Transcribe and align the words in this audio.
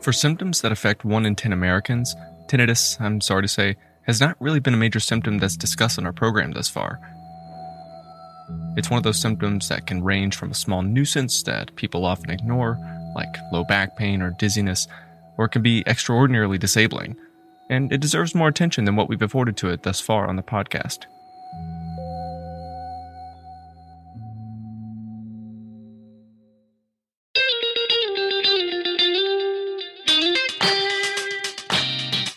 For 0.00 0.12
symptoms 0.12 0.60
that 0.62 0.72
affect 0.72 1.04
1 1.04 1.26
in 1.26 1.34
10 1.34 1.52
Americans, 1.52 2.14
tinnitus, 2.46 3.00
I'm 3.00 3.20
sorry 3.20 3.42
to 3.42 3.48
say, 3.48 3.76
has 4.06 4.20
not 4.20 4.40
really 4.40 4.60
been 4.60 4.74
a 4.74 4.78
major 4.78 5.00
symptom 5.00 5.38
that's 5.38 5.56
discussed 5.56 5.98
on 5.98 6.06
our 6.06 6.12
program 6.12 6.52
thus 6.52 6.68
far. 6.68 7.00
It's 8.76 8.88
one 8.88 8.96
of 8.96 9.04
those 9.04 9.20
symptoms 9.20 9.68
that 9.68 9.86
can 9.86 10.02
range 10.02 10.36
from 10.36 10.50
a 10.50 10.54
small 10.54 10.82
nuisance 10.82 11.42
that 11.42 11.74
people 11.76 12.06
often 12.06 12.30
ignore, 12.30 12.78
like 13.14 13.34
low 13.52 13.64
back 13.64 13.96
pain 13.96 14.22
or 14.22 14.30
dizziness, 14.38 14.86
or 15.36 15.46
it 15.46 15.50
can 15.50 15.62
be 15.62 15.82
extraordinarily 15.86 16.58
disabling, 16.58 17.16
and 17.68 17.92
it 17.92 18.00
deserves 18.00 18.34
more 18.34 18.48
attention 18.48 18.84
than 18.84 18.96
what 18.96 19.08
we've 19.08 19.20
afforded 19.20 19.56
to 19.58 19.68
it 19.68 19.82
thus 19.82 20.00
far 20.00 20.26
on 20.26 20.36
the 20.36 20.42
podcast. 20.42 21.06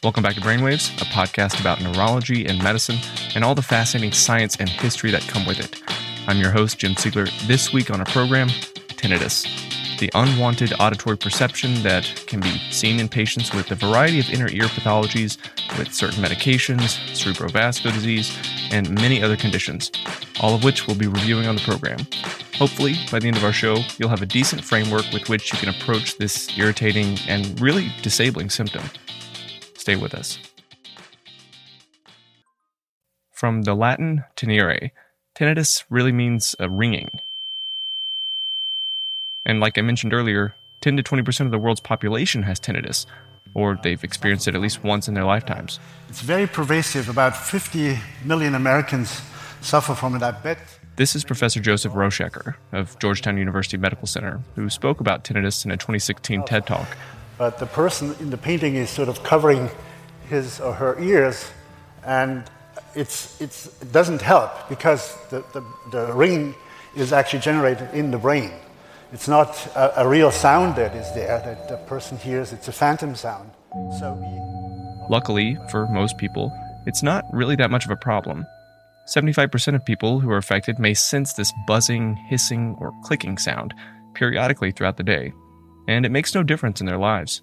Welcome 0.04 0.24
back 0.24 0.34
to 0.34 0.42
Brainwaves, 0.42 1.00
a 1.00 1.06
podcast 1.06 1.62
about 1.62 1.80
neurology 1.80 2.48
and 2.48 2.58
medicine 2.64 2.98
and 3.36 3.44
all 3.44 3.54
the 3.54 3.62
fascinating 3.62 4.14
science 4.14 4.56
and 4.56 4.68
history 4.68 5.12
that 5.12 5.22
come 5.28 5.46
with 5.46 5.60
it. 5.60 5.80
I'm 6.26 6.40
your 6.40 6.50
host, 6.50 6.80
Jim 6.80 6.96
Siegler. 6.96 7.30
This 7.46 7.72
week 7.72 7.92
on 7.92 8.00
our 8.00 8.08
program, 8.08 8.48
tinnitus, 8.48 9.46
the 10.00 10.10
unwanted 10.16 10.74
auditory 10.80 11.20
perception 11.20 11.84
that 11.84 12.24
can 12.26 12.40
be 12.40 12.58
seen 12.72 13.00
in 13.00 13.10
patients 13.10 13.54
with 13.54 13.70
a 13.70 13.76
variety 13.76 14.20
of 14.20 14.28
inner 14.32 14.50
ear 14.50 14.64
pathologies, 14.64 15.38
with 15.78 15.94
certain 15.94 16.24
medications, 16.24 16.98
cerebrovascular 17.12 17.94
disease, 17.94 18.36
and 18.72 18.90
many 18.90 19.22
other 19.22 19.38
conditions, 19.38 19.92
all 20.40 20.56
of 20.56 20.64
which 20.64 20.88
we'll 20.88 20.98
be 20.98 21.06
reviewing 21.06 21.46
on 21.46 21.54
the 21.54 21.62
program. 21.62 22.00
Hopefully, 22.56 22.96
by 23.12 23.20
the 23.20 23.28
end 23.28 23.38
of 23.38 23.44
our 23.44 23.54
show, 23.54 23.78
you'll 24.00 24.10
have 24.10 24.24
a 24.24 24.26
decent 24.26 24.64
framework 24.64 25.06
with 25.14 25.30
which 25.30 25.54
you 25.54 25.60
can 25.60 25.70
approach 25.70 26.18
this 26.18 26.58
irritating 26.58 27.20
and 27.28 27.62
really 27.62 27.92
disabling 28.02 28.50
symptom. 28.50 28.82
Stay 29.82 29.96
with 29.96 30.14
us. 30.14 30.38
From 33.32 33.64
the 33.64 33.74
Latin 33.74 34.26
tinnire, 34.36 34.92
tinnitus 35.36 35.86
really 35.90 36.12
means 36.12 36.56
a 36.60 36.70
ringing. 36.70 37.10
And 39.44 39.60
like 39.60 39.80
I 39.80 39.82
mentioned 39.82 40.14
earlier, 40.14 40.54
10 40.82 40.98
to 40.98 41.02
20% 41.02 41.46
of 41.48 41.52
the 41.52 41.58
world's 41.58 41.82
population 41.82 42.44
has 42.44 42.60
tinnitus, 42.60 43.08
or 43.56 43.80
they've 43.82 44.04
experienced 44.04 44.48
it 44.48 44.54
at 44.54 44.62
least 44.62 44.84
once 44.84 45.08
in 45.08 45.16
their 45.16 45.26
lifetimes. 45.26 45.80
It's 46.10 46.22
very 46.22 46.46
pervasive. 46.46 47.10
About 47.10 47.36
50 47.36 47.98
million 48.24 48.54
Americans 48.54 49.20
suffer 49.62 49.96
from 49.96 50.16
it, 50.16 50.22
I 50.22 50.30
bet. 50.30 50.60
This 50.98 51.16
is 51.16 51.24
Professor 51.24 51.60
Josef 51.60 51.94
Rauschecker 51.94 52.54
of 52.72 53.00
Georgetown 53.00 53.40
University 53.40 53.78
Medical 53.78 54.06
Center, 54.06 54.42
who 54.54 54.70
spoke 54.70 55.00
about 55.00 55.24
tinnitus 55.24 55.66
in 55.66 55.72
a 55.72 55.76
2016 55.76 56.44
TED 56.44 56.68
Talk 56.68 56.88
but 57.42 57.58
the 57.58 57.66
person 57.66 58.16
in 58.20 58.30
the 58.30 58.38
painting 58.38 58.76
is 58.76 58.88
sort 58.88 59.10
of 59.10 59.24
covering 59.24 59.68
his 60.30 60.60
or 60.60 60.74
her 60.74 60.96
ears, 61.00 61.50
and 62.06 62.44
it's, 62.94 63.42
it's, 63.42 63.66
it 63.82 63.92
doesn't 63.92 64.22
help 64.22 64.70
because 64.70 65.18
the, 65.32 65.44
the, 65.52 65.64
the 65.90 66.14
ringing 66.14 66.54
is 66.96 67.12
actually 67.12 67.40
generated 67.40 67.90
in 67.96 68.12
the 68.12 68.20
brain. 68.20 68.52
It's 69.12 69.28
not 69.28 69.58
a, 69.76 70.04
a, 70.04 70.08
real 70.08 70.30
sound 70.30 70.76
that 70.76 70.96
is 70.96 71.12
there 71.16 71.40
that 71.44 71.68
the 71.68 71.78
person 71.78 72.16
hears, 72.16 72.54
it's 72.54 72.68
a 72.68 72.72
phantom 72.72 73.16
sound. 73.16 73.50
So 73.98 74.14
we... 74.14 75.10
Luckily, 75.10 75.58
for 75.72 75.88
most 75.88 76.20
people, 76.20 76.54
it's 76.86 77.02
not 77.02 77.26
really 77.34 77.56
that 77.56 77.72
much 77.72 77.86
of 77.86 77.90
a 77.90 77.96
problem. 77.96 78.46
75% 79.08 79.74
of 79.74 79.84
people 79.84 80.20
who 80.20 80.30
are 80.30 80.38
affected 80.38 80.78
may 80.78 80.94
sense 80.94 81.34
this 81.34 81.52
buzzing, 81.66 82.18
hissing, 82.30 82.76
or 82.80 82.94
clicking 83.04 83.40
sound 83.40 83.74
periodically 84.14 84.70
throughout 84.70 84.98
the 84.98 85.04
day, 85.04 85.34
and 85.88 86.06
it 86.06 86.12
makes 86.12 86.36
no 86.36 86.44
difference 86.44 86.80
in 86.80 86.86
their 86.86 86.98
lives. 86.98 87.42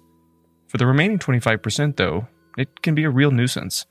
For 0.67 0.77
the 0.77 0.87
remaining 0.87 1.19
25%, 1.19 1.95
though, 1.95 2.27
it 2.57 2.81
can 2.81 2.95
be 2.95 3.03
a 3.03 3.09
real 3.09 3.31
nuisance. 3.31 3.85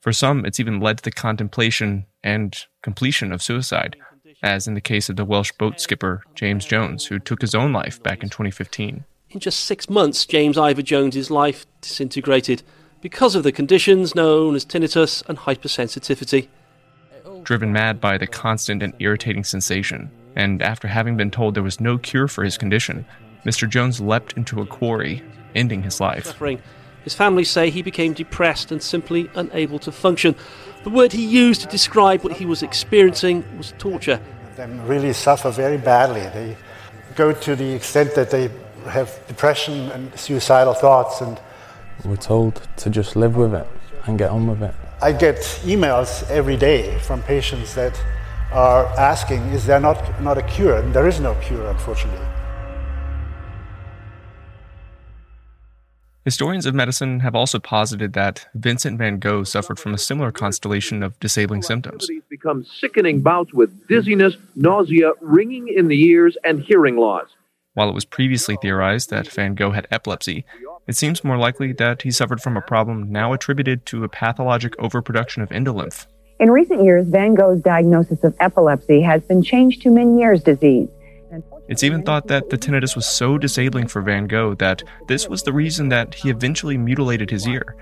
For 0.00 0.12
some, 0.12 0.44
it's 0.44 0.60
even 0.60 0.80
led 0.80 0.98
to 0.98 1.04
the 1.04 1.10
contemplation 1.10 2.06
and 2.22 2.56
completion 2.82 3.32
of 3.32 3.42
suicide, 3.42 3.96
as 4.42 4.66
in 4.66 4.74
the 4.74 4.80
case 4.80 5.08
of 5.08 5.16
the 5.16 5.24
Welsh 5.24 5.52
boat 5.52 5.80
skipper 5.80 6.22
James 6.34 6.64
Jones, 6.64 7.06
who 7.06 7.18
took 7.18 7.40
his 7.40 7.54
own 7.54 7.72
life 7.72 8.02
back 8.02 8.22
in 8.22 8.28
2015. 8.28 9.04
In 9.30 9.40
just 9.40 9.64
six 9.64 9.90
months, 9.90 10.26
James 10.26 10.56
Ivor 10.56 10.82
Jones's 10.82 11.30
life 11.30 11.66
disintegrated 11.80 12.62
because 13.00 13.34
of 13.34 13.42
the 13.42 13.52
conditions 13.52 14.14
known 14.14 14.54
as 14.54 14.64
tinnitus 14.64 15.22
and 15.28 15.38
hypersensitivity. 15.38 16.48
Driven 17.42 17.72
mad 17.72 18.00
by 18.00 18.16
the 18.16 18.26
constant 18.26 18.82
and 18.82 18.94
irritating 18.98 19.44
sensation, 19.44 20.10
and 20.36 20.62
after 20.62 20.88
having 20.88 21.16
been 21.16 21.30
told 21.30 21.54
there 21.54 21.62
was 21.62 21.80
no 21.80 21.98
cure 21.98 22.28
for 22.28 22.44
his 22.44 22.56
condition, 22.56 23.04
Mr. 23.44 23.68
Jones 23.68 24.00
leapt 24.00 24.34
into 24.34 24.60
a 24.60 24.66
quarry, 24.66 25.22
ending 25.54 25.82
his 25.82 26.00
life. 26.00 26.24
Suffering. 26.26 26.62
His 27.02 27.14
family 27.14 27.44
say 27.44 27.68
he 27.68 27.82
became 27.82 28.14
depressed 28.14 28.72
and 28.72 28.82
simply 28.82 29.30
unable 29.34 29.78
to 29.80 29.92
function. 29.92 30.34
The 30.84 30.90
word 30.90 31.12
he 31.12 31.24
used 31.24 31.60
to 31.60 31.66
describe 31.66 32.24
what 32.24 32.34
he 32.34 32.46
was 32.46 32.62
experiencing 32.62 33.44
was 33.58 33.74
torture. 33.78 34.20
They 34.56 34.66
really 34.66 35.12
suffer 35.12 35.50
very 35.50 35.76
badly. 35.76 36.20
They 36.20 36.56
go 37.14 37.32
to 37.32 37.54
the 37.56 37.74
extent 37.74 38.14
that 38.14 38.30
they 38.30 38.50
have 38.86 39.10
depression 39.28 39.90
and 39.92 40.18
suicidal 40.18 40.74
thoughts 40.74 41.20
and 41.20 41.40
we're 42.04 42.16
told 42.16 42.66
to 42.76 42.90
just 42.90 43.16
live 43.16 43.36
with 43.36 43.54
it 43.54 43.66
and 44.06 44.18
get 44.18 44.30
on 44.30 44.46
with 44.46 44.62
it. 44.62 44.74
I 45.00 45.12
get 45.12 45.36
emails 45.64 46.28
every 46.30 46.56
day 46.56 46.98
from 47.00 47.22
patients 47.22 47.74
that 47.74 47.98
are 48.52 48.86
asking, 48.98 49.42
is 49.48 49.66
there 49.66 49.80
not, 49.80 50.20
not 50.22 50.38
a 50.38 50.42
cure? 50.42 50.76
And 50.76 50.94
there 50.94 51.06
is 51.06 51.20
no 51.20 51.34
cure, 51.36 51.68
unfortunately. 51.68 52.26
Historians 56.24 56.64
of 56.64 56.74
medicine 56.74 57.20
have 57.20 57.34
also 57.34 57.58
posited 57.58 58.14
that 58.14 58.46
Vincent 58.54 58.96
van 58.96 59.18
Gogh 59.18 59.44
suffered 59.44 59.78
from 59.78 59.92
a 59.92 59.98
similar 59.98 60.32
constellation 60.32 61.02
of 61.02 61.20
disabling 61.20 61.60
symptoms. 61.60 62.08
Become 62.30 62.64
sickening 62.64 63.20
bouts 63.20 63.52
with 63.52 63.86
dizziness, 63.88 64.34
nausea, 64.56 65.12
ringing 65.20 65.68
in 65.68 65.88
the 65.88 66.02
ears, 66.02 66.38
and 66.42 66.62
hearing 66.62 66.96
loss. 66.96 67.26
While 67.74 67.90
it 67.90 67.94
was 67.94 68.06
previously 68.06 68.56
theorized 68.62 69.10
that 69.10 69.28
Van 69.28 69.54
Gogh 69.54 69.72
had 69.72 69.86
epilepsy, 69.90 70.46
it 70.86 70.96
seems 70.96 71.24
more 71.24 71.36
likely 71.36 71.72
that 71.74 72.02
he 72.02 72.10
suffered 72.10 72.40
from 72.40 72.56
a 72.56 72.62
problem 72.62 73.12
now 73.12 73.34
attributed 73.34 73.84
to 73.86 74.04
a 74.04 74.08
pathologic 74.08 74.74
overproduction 74.78 75.42
of 75.42 75.50
endolymph. 75.50 76.06
In 76.40 76.50
recent 76.50 76.82
years, 76.84 77.06
Van 77.06 77.34
Gogh's 77.34 77.60
diagnosis 77.60 78.24
of 78.24 78.34
epilepsy 78.40 79.02
has 79.02 79.20
been 79.22 79.42
changed 79.42 79.82
to 79.82 79.90
Meniere's 79.90 80.42
disease. 80.42 80.88
It's 81.66 81.82
even 81.82 82.02
thought 82.02 82.26
that 82.26 82.50
the 82.50 82.58
tinnitus 82.58 82.94
was 82.94 83.06
so 83.06 83.38
disabling 83.38 83.88
for 83.88 84.02
Van 84.02 84.26
Gogh 84.26 84.54
that 84.56 84.82
this 85.08 85.28
was 85.28 85.42
the 85.42 85.52
reason 85.52 85.88
that 85.88 86.14
he 86.14 86.28
eventually 86.28 86.76
mutilated 86.76 87.30
his 87.30 87.48
ear, 87.48 87.74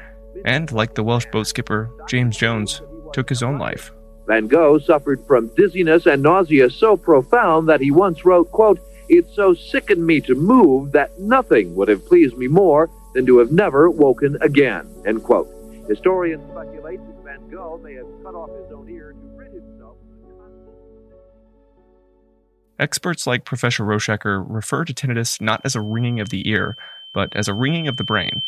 and, 0.44 0.70
like 0.70 0.94
the 0.94 1.03
Welsh 1.03 1.26
boat 1.32 1.48
skipper 1.48 1.91
James 2.09 2.37
Jones, 2.37 2.81
took 3.12 3.28
his 3.28 3.42
own 3.42 3.59
life. 3.59 3.91
Van 4.26 4.47
Gogh 4.47 4.78
suffered 4.78 5.26
from 5.26 5.50
dizziness 5.56 6.06
and 6.06 6.22
nausea 6.22 6.71
so 6.71 6.97
profound 6.97 7.69
that 7.69 7.81
he 7.81 7.91
once 7.91 8.25
wrote, 8.25 8.53
quote, 8.53 8.78
It 9.09 9.26
so 9.34 9.53
sickened 9.53 10.06
me 10.06 10.21
to 10.22 10.37
move 10.37 10.92
that 10.92 11.19
nothing 11.19 11.75
would 11.75 11.88
have 11.88 12.06
pleased 12.06 12.38
me 12.38 12.47
more 12.47 12.88
than 13.15 13.26
to 13.26 13.38
have 13.38 13.50
never 13.50 13.91
woken 13.91 14.38
again, 14.41 14.88
end 15.04 15.25
quote. 15.25 15.48
Historians 15.88 16.42
speculate 16.50 17.00
that 17.00 17.25
Van 17.25 17.50
Gogh 17.50 17.81
may 17.82 17.94
have 17.94 18.06
cut 18.22 18.34
off 18.37 18.50
his 18.62 18.72
own 18.72 18.88
ear 18.88 19.12
to 19.12 19.31
Experts 22.82 23.28
like 23.28 23.44
Professor 23.44 23.84
Rauschecker 23.84 24.44
refer 24.44 24.84
to 24.84 24.93
tinnitus 24.93 25.41
not 25.41 25.60
as 25.65 25.76
a 25.76 25.81
ringing 25.81 26.19
of 26.19 26.31
the 26.31 26.50
ear, 26.50 26.76
but 27.15 27.34
as 27.37 27.47
a 27.47 27.54
ringing 27.54 27.87
of 27.87 27.97
the 27.97 28.03
brain. 28.03 28.43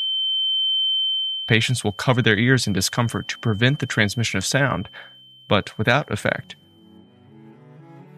Patients 1.47 1.84
will 1.84 1.93
cover 1.93 2.21
their 2.21 2.37
ears 2.37 2.67
in 2.67 2.73
discomfort 2.73 3.28
to 3.28 3.39
prevent 3.39 3.78
the 3.78 3.87
transmission 3.87 4.37
of 4.37 4.44
sound, 4.44 4.89
but 5.49 5.78
without 5.78 6.11
effect. 6.11 6.56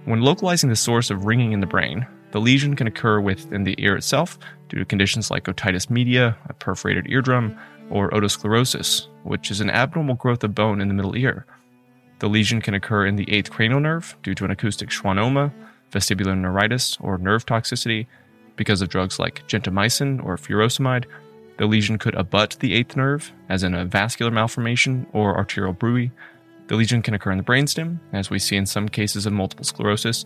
When 0.07 0.23
localizing 0.23 0.71
the 0.71 0.77
source 0.77 1.11
of 1.11 1.27
ringing 1.27 1.53
in 1.53 1.61
the 1.61 1.67
brain, 1.67 2.07
the 2.31 2.41
lesion 2.41 2.77
can 2.77 2.87
occur 2.87 3.21
within 3.21 3.65
the 3.65 3.75
ear 3.77 3.95
itself 3.95 4.39
due 4.71 4.79
to 4.79 4.87
conditions 4.87 5.31
like 5.31 5.45
otitis 5.45 5.91
media, 5.91 6.35
a 6.49 6.55
perforated 6.55 7.11
eardrum, 7.11 7.59
or 7.91 8.09
otosclerosis, 8.13 9.09
which 9.25 9.51
is 9.51 9.61
an 9.61 9.69
abnormal 9.69 10.15
growth 10.15 10.43
of 10.43 10.55
bone 10.55 10.81
in 10.81 10.89
the 10.89 10.95
middle 10.95 11.15
ear. 11.15 11.45
The 12.21 12.29
lesion 12.31 12.63
can 12.63 12.73
occur 12.73 13.05
in 13.05 13.17
the 13.17 13.31
eighth 13.31 13.51
cranial 13.51 13.81
nerve 13.81 14.17
due 14.23 14.35
to 14.37 14.47
an 14.47 14.51
acoustic 14.51 14.89
schwannoma, 14.89 15.53
vestibular 15.91 16.37
neuritis, 16.37 16.97
or 17.01 17.19
nerve 17.19 17.47
toxicity 17.47 18.07
because 18.57 18.81
of 18.81 18.89
drugs 18.89 19.19
like 19.19 19.47
gentamicin 19.47 20.25
or 20.25 20.37
furosemide. 20.37 21.05
The 21.59 21.67
lesion 21.67 21.99
could 21.99 22.15
abut 22.15 22.57
the 22.61 22.75
eighth 22.75 22.97
nerve, 22.97 23.33
as 23.49 23.63
in 23.63 23.75
a 23.75 23.85
vascular 23.85 24.31
malformation 24.31 25.07
or 25.13 25.37
arterial 25.37 25.73
bruit. 25.73 26.11
The 26.69 26.77
lesion 26.77 27.03
can 27.03 27.15
occur 27.15 27.31
in 27.31 27.39
the 27.39 27.45
brainstem, 27.45 27.99
as 28.13 28.29
we 28.29 28.39
see 28.39 28.57
in 28.57 28.67
some 28.67 28.89
cases 28.89 29.25
of 29.25 29.33
multiple 29.33 29.65
sclerosis, 29.65 30.25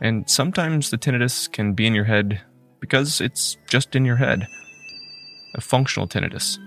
and 0.00 0.28
sometimes 0.28 0.90
the 0.90 0.98
tinnitus 0.98 1.50
can 1.50 1.74
be 1.74 1.86
in 1.86 1.94
your 1.94 2.04
head 2.04 2.40
because 2.80 3.20
it's 3.20 3.58
just 3.68 3.94
in 3.94 4.04
your 4.04 4.16
head. 4.16 4.46
A 5.54 5.60
functional 5.60 6.08
tinnitus. 6.08 6.58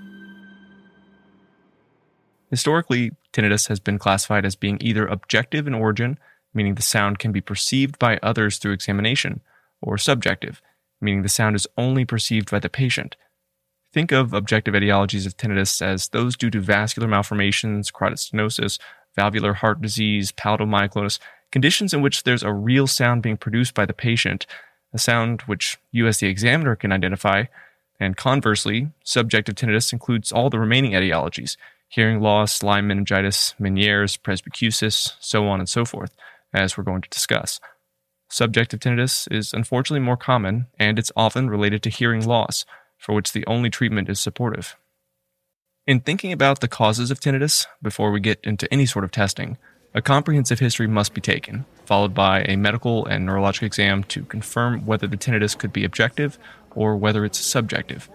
Historically, 2.51 3.11
tinnitus 3.31 3.67
has 3.69 3.79
been 3.79 3.97
classified 3.97 4.45
as 4.45 4.55
being 4.55 4.77
either 4.79 5.07
objective 5.07 5.65
in 5.65 5.73
origin, 5.73 6.19
meaning 6.53 6.75
the 6.75 6.81
sound 6.81 7.19
can 7.19 7.31
be 7.31 7.41
perceived 7.41 7.99
by 7.99 8.19
others 8.21 8.57
through 8.57 8.73
examination, 8.73 9.41
or 9.81 9.97
subjective, 9.97 10.61
meaning 11.01 11.21
the 11.21 11.29
sound 11.29 11.55
is 11.55 11.67
only 11.77 12.05
perceived 12.05 12.51
by 12.51 12.59
the 12.59 12.69
patient. 12.69 13.15
Think 13.91 14.11
of 14.11 14.33
objective 14.33 14.73
etiologies 14.73 15.27
of 15.27 15.37
tinnitus 15.37 15.81
as 15.81 16.09
those 16.09 16.35
due 16.35 16.49
to 16.49 16.59
vascular 16.59 17.07
malformations, 17.07 17.91
carotid 17.91 18.17
stenosis, 18.17 18.79
valvular 19.15 19.53
heart 19.53 19.81
disease, 19.81 20.31
palatal 20.31 20.65
myoclonus, 20.65 21.19
conditions 21.51 21.93
in 21.93 22.01
which 22.01 22.23
there's 22.23 22.41
a 22.41 22.51
real 22.51 22.87
sound 22.87 23.21
being 23.21 23.37
produced 23.37 23.75
by 23.75 23.85
the 23.85 23.93
patient, 23.93 24.47
a 24.93 24.97
sound 24.97 25.41
which 25.41 25.77
you 25.91 26.07
as 26.07 26.17
the 26.17 26.27
examiner 26.27 26.75
can 26.75 26.91
identify. 26.91 27.43
And 27.99 28.17
conversely, 28.17 28.89
subjective 29.03 29.55
tinnitus 29.55 29.93
includes 29.93 30.31
all 30.31 30.49
the 30.49 30.59
remaining 30.59 30.93
etiologies 30.93 31.57
hearing 31.93 32.21
loss, 32.21 32.63
Lyme 32.63 32.87
meningitis, 32.87 33.53
Meniere's, 33.61 34.17
presbycusis, 34.17 35.13
so 35.19 35.47
on 35.47 35.59
and 35.59 35.69
so 35.69 35.85
forth, 35.85 36.15
as 36.53 36.77
we're 36.77 36.83
going 36.83 37.01
to 37.01 37.09
discuss. 37.09 37.59
Subjective 38.29 38.79
tinnitus 38.79 39.27
is 39.31 39.53
unfortunately 39.53 40.03
more 40.03 40.17
common, 40.17 40.67
and 40.79 40.97
it's 40.97 41.11
often 41.15 41.49
related 41.49 41.83
to 41.83 41.89
hearing 41.89 42.25
loss, 42.25 42.65
for 42.97 43.13
which 43.13 43.31
the 43.31 43.45
only 43.45 43.69
treatment 43.69 44.09
is 44.09 44.19
supportive. 44.19 44.75
In 45.85 45.99
thinking 45.99 46.31
about 46.31 46.61
the 46.61 46.67
causes 46.67 47.11
of 47.11 47.19
tinnitus, 47.19 47.65
before 47.81 48.11
we 48.11 48.19
get 48.19 48.39
into 48.43 48.71
any 48.73 48.85
sort 48.85 49.03
of 49.03 49.11
testing, 49.11 49.57
a 49.93 50.01
comprehensive 50.01 50.59
history 50.59 50.87
must 50.87 51.13
be 51.13 51.21
taken, 51.21 51.65
followed 51.85 52.13
by 52.13 52.41
a 52.43 52.55
medical 52.55 53.05
and 53.05 53.27
neurologic 53.27 53.61
exam 53.63 54.03
to 54.05 54.23
confirm 54.23 54.85
whether 54.85 55.05
the 55.05 55.17
tinnitus 55.17 55.57
could 55.57 55.71
be 55.71 55.83
objective 55.83 56.39
or 56.71 56.97
whether 56.97 57.25
it's 57.25 57.37
subjective. 57.37 58.09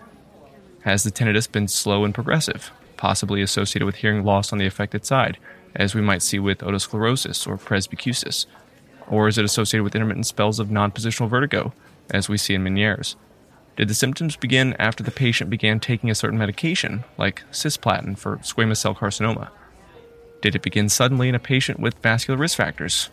Has 0.83 1.05
the 1.05 1.13
tinnitus 1.13 1.51
been 1.51 1.69
slow 1.69 2.05
and 2.05 2.15
progressive, 2.15 2.73
possibly 2.97 3.43
associated 3.43 3.87
with 3.87 3.97
hearing 3.97 4.25
loss 4.25 4.53
on 4.53 4.59
the 4.59 4.67
affected 4.67 5.05
side, 5.05 5.39
as 5.79 5.95
we 5.95 6.03
might 6.03 6.23
see 6.23 6.39
with 6.39 6.59
otosclerosis 6.59 7.47
or 7.47 7.57
presbycusis? 7.57 8.45
Or 9.07 9.29
is 9.29 9.39
it 9.39 9.45
associated 9.45 9.85
with 9.85 9.95
intermittent 9.95 10.27
spells 10.27 10.59
of 10.59 10.71
non 10.71 10.91
positional 10.91 11.31
vertigo, 11.31 11.73
as 12.11 12.29
we 12.29 12.37
see 12.37 12.55
in 12.55 12.65
Meniere's? 12.65 13.17
Did 13.77 13.89
the 13.89 13.95
symptoms 13.95 14.37
begin 14.37 14.75
after 14.79 15.05
the 15.05 15.13
patient 15.13 15.49
began 15.49 15.79
taking 15.79 16.11
a 16.11 16.15
certain 16.15 16.39
medication, 16.39 17.05
like 17.17 17.45
cisplatin 17.53 18.19
for 18.19 18.39
squamous 18.39 18.79
cell 18.79 18.95
carcinoma? 18.95 19.51
Did 20.43 20.57
it 20.57 20.63
begin 20.63 20.89
suddenly 20.89 21.29
in 21.29 21.35
a 21.37 21.41
patient 21.41 21.79
with 21.79 21.95
vascular 22.03 22.39
risk 22.39 22.57
factors? 22.57 23.09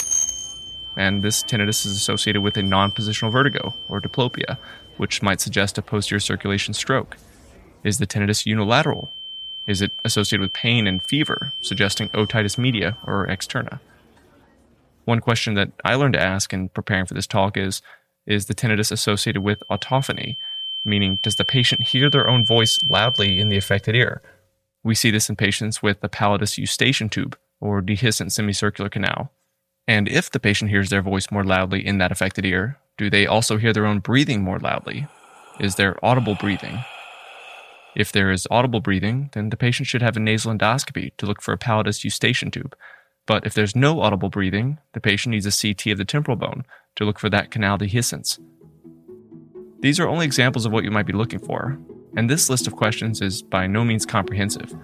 And 0.97 1.23
this 1.23 1.43
tinnitus 1.43 1.85
is 1.85 1.95
associated 1.95 2.41
with 2.41 2.57
a 2.57 2.63
non 2.63 2.91
positional 2.91 3.31
vertigo, 3.31 3.73
or 3.87 4.01
diplopia, 4.01 4.57
which 4.97 5.21
might 5.21 5.39
suggest 5.39 5.77
a 5.77 5.81
posterior 5.81 6.19
circulation 6.19 6.73
stroke. 6.73 7.15
Is 7.83 7.99
the 7.99 8.07
tinnitus 8.07 8.45
unilateral? 8.45 9.11
Is 9.67 9.81
it 9.81 9.91
associated 10.03 10.41
with 10.41 10.53
pain 10.53 10.85
and 10.85 11.01
fever, 11.01 11.53
suggesting 11.61 12.09
otitis 12.09 12.57
media 12.57 12.97
or 13.05 13.25
externa? 13.27 13.79
One 15.05 15.19
question 15.19 15.55
that 15.55 15.71
I 15.83 15.95
learned 15.95 16.13
to 16.13 16.21
ask 16.21 16.53
in 16.53 16.69
preparing 16.69 17.05
for 17.05 17.13
this 17.13 17.27
talk 17.27 17.57
is 17.57 17.81
Is 18.25 18.45
the 18.45 18.55
tinnitus 18.55 18.91
associated 18.91 19.41
with 19.41 19.63
autophony, 19.69 20.37
meaning 20.83 21.19
does 21.23 21.35
the 21.35 21.45
patient 21.45 21.83
hear 21.83 22.09
their 22.09 22.27
own 22.27 22.45
voice 22.45 22.79
loudly 22.89 23.39
in 23.39 23.49
the 23.49 23.57
affected 23.57 23.95
ear? 23.95 24.21
We 24.83 24.95
see 24.95 25.11
this 25.11 25.29
in 25.29 25.35
patients 25.35 25.81
with 25.81 26.01
the 26.01 26.09
patulous 26.09 26.57
eustachian 26.57 27.09
tube 27.09 27.37
or 27.59 27.81
dehiscent 27.81 28.31
semicircular 28.31 28.89
canal. 28.89 29.31
And 29.87 30.07
if 30.07 30.29
the 30.29 30.39
patient 30.39 30.71
hears 30.71 30.89
their 30.89 31.01
voice 31.01 31.31
more 31.31 31.43
loudly 31.43 31.85
in 31.85 31.97
that 31.99 32.11
affected 32.11 32.45
ear, 32.45 32.77
do 32.97 33.09
they 33.09 33.25
also 33.25 33.57
hear 33.57 33.73
their 33.73 33.85
own 33.85 33.99
breathing 33.99 34.41
more 34.41 34.59
loudly? 34.59 35.07
Is 35.59 35.75
there 35.75 36.03
audible 36.03 36.35
breathing? 36.35 36.83
If 37.95 38.11
there 38.11 38.29
is 38.29 38.47
audible 38.51 38.81
breathing, 38.81 39.29
then 39.33 39.49
the 39.49 39.57
patient 39.57 39.87
should 39.87 40.01
have 40.01 40.17
a 40.17 40.19
nasal 40.19 40.53
endoscopy 40.53 41.15
to 41.17 41.25
look 41.25 41.41
for 41.41 41.53
a 41.53 41.57
patulous 41.57 42.03
eustachian 42.03 42.51
tube. 42.51 42.75
But 43.25 43.45
if 43.45 43.53
there's 43.53 43.75
no 43.75 44.01
audible 44.01 44.29
breathing, 44.29 44.79
the 44.93 44.99
patient 44.99 45.31
needs 45.31 45.45
a 45.45 45.51
CT 45.51 45.93
of 45.93 45.97
the 45.97 46.05
temporal 46.05 46.37
bone 46.37 46.65
to 46.97 47.05
look 47.05 47.19
for 47.19 47.29
that 47.29 47.51
canal 47.51 47.77
dehiscence. 47.77 48.39
These 49.79 49.99
are 49.99 50.07
only 50.07 50.25
examples 50.25 50.65
of 50.65 50.71
what 50.71 50.83
you 50.83 50.91
might 50.91 51.05
be 51.05 51.13
looking 51.13 51.39
for, 51.39 51.79
and 52.17 52.29
this 52.29 52.49
list 52.49 52.67
of 52.67 52.75
questions 52.75 53.21
is 53.21 53.41
by 53.41 53.65
no 53.65 53.83
means 53.85 54.05
comprehensive. 54.05 54.75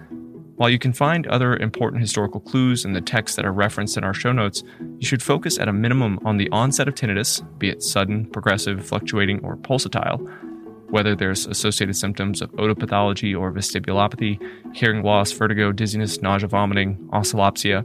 While 0.56 0.70
you 0.70 0.78
can 0.78 0.92
find 0.92 1.26
other 1.26 1.56
important 1.56 2.02
historical 2.02 2.40
clues 2.40 2.84
in 2.84 2.92
the 2.92 3.00
texts 3.00 3.36
that 3.36 3.44
are 3.44 3.52
referenced 3.52 3.96
in 3.96 4.04
our 4.04 4.14
show 4.14 4.32
notes, 4.32 4.62
you 4.98 5.06
should 5.06 5.22
focus 5.22 5.58
at 5.58 5.68
a 5.68 5.72
minimum 5.72 6.18
on 6.24 6.36
the 6.36 6.48
onset 6.50 6.88
of 6.88 6.94
tinnitus, 6.94 7.42
be 7.58 7.68
it 7.68 7.82
sudden, 7.82 8.26
progressive, 8.26 8.86
fluctuating, 8.86 9.40
or 9.42 9.56
pulsatile, 9.56 10.20
whether 10.92 11.16
there's 11.16 11.46
associated 11.46 11.96
symptoms 11.96 12.40
of 12.40 12.52
otopathology 12.52 13.38
or 13.38 13.52
vestibulopathy, 13.52 14.38
hearing 14.74 15.02
loss, 15.02 15.32
vertigo, 15.32 15.72
dizziness, 15.72 16.22
nausea, 16.22 16.48
vomiting, 16.48 16.96
oscillopsia. 17.12 17.84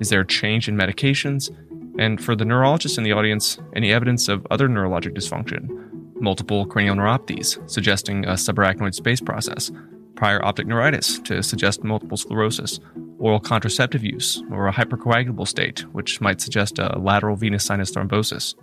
Is 0.00 0.10
there 0.10 0.20
a 0.20 0.26
change 0.26 0.68
in 0.68 0.76
medications? 0.76 1.50
And 1.98 2.22
for 2.22 2.36
the 2.36 2.44
neurologist 2.44 2.98
in 2.98 3.04
the 3.04 3.12
audience, 3.12 3.58
any 3.74 3.92
evidence 3.92 4.28
of 4.28 4.46
other 4.50 4.68
neurologic 4.68 5.16
dysfunction? 5.16 5.86
multiple 6.20 6.66
cranial 6.66 6.96
neuropathies, 6.96 7.58
suggesting 7.70 8.24
a 8.24 8.32
subarachnoid 8.32 8.94
space 8.94 9.20
process, 9.20 9.70
prior 10.14 10.44
optic 10.44 10.66
neuritis 10.66 11.18
to 11.20 11.42
suggest 11.42 11.84
multiple 11.84 12.16
sclerosis, 12.16 12.80
oral 13.18 13.40
contraceptive 13.40 14.02
use, 14.02 14.42
or 14.50 14.66
a 14.66 14.72
hypercoagulable 14.72 15.46
state, 15.46 15.80
which 15.92 16.20
might 16.20 16.40
suggest 16.40 16.78
a 16.78 16.98
lateral 16.98 17.36
venous 17.36 17.64
sinus 17.64 17.90
thrombosis. 17.90 18.54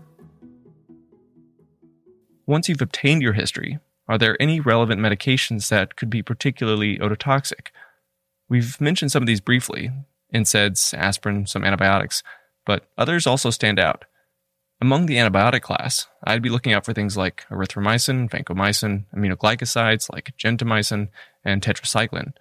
Once 2.45 2.67
you've 2.67 2.81
obtained 2.81 3.21
your 3.21 3.33
history, 3.33 3.79
are 4.07 4.17
there 4.17 4.41
any 4.41 4.59
relevant 4.59 4.99
medications 4.99 5.69
that 5.69 5.95
could 5.95 6.09
be 6.09 6.21
particularly 6.21 6.97
ototoxic? 6.97 7.67
We've 8.49 8.79
mentioned 8.81 9.11
some 9.11 9.23
of 9.23 9.27
these 9.27 9.41
briefly 9.41 9.91
NSAIDs, 10.33 10.93
aspirin, 10.93 11.47
some 11.47 11.63
antibiotics, 11.63 12.23
but 12.65 12.87
others 12.97 13.25
also 13.25 13.49
stand 13.49 13.79
out. 13.79 14.05
Among 14.81 15.05
the 15.05 15.15
antibiotic 15.15 15.61
class, 15.61 16.07
I'd 16.25 16.41
be 16.41 16.49
looking 16.49 16.73
out 16.73 16.83
for 16.83 16.93
things 16.93 17.15
like 17.15 17.45
erythromycin, 17.49 18.29
vancomycin, 18.29 19.05
aminoglycosides 19.15 20.11
like 20.11 20.33
gentamicin, 20.37 21.07
and 21.45 21.61
tetracycline. 21.61 22.33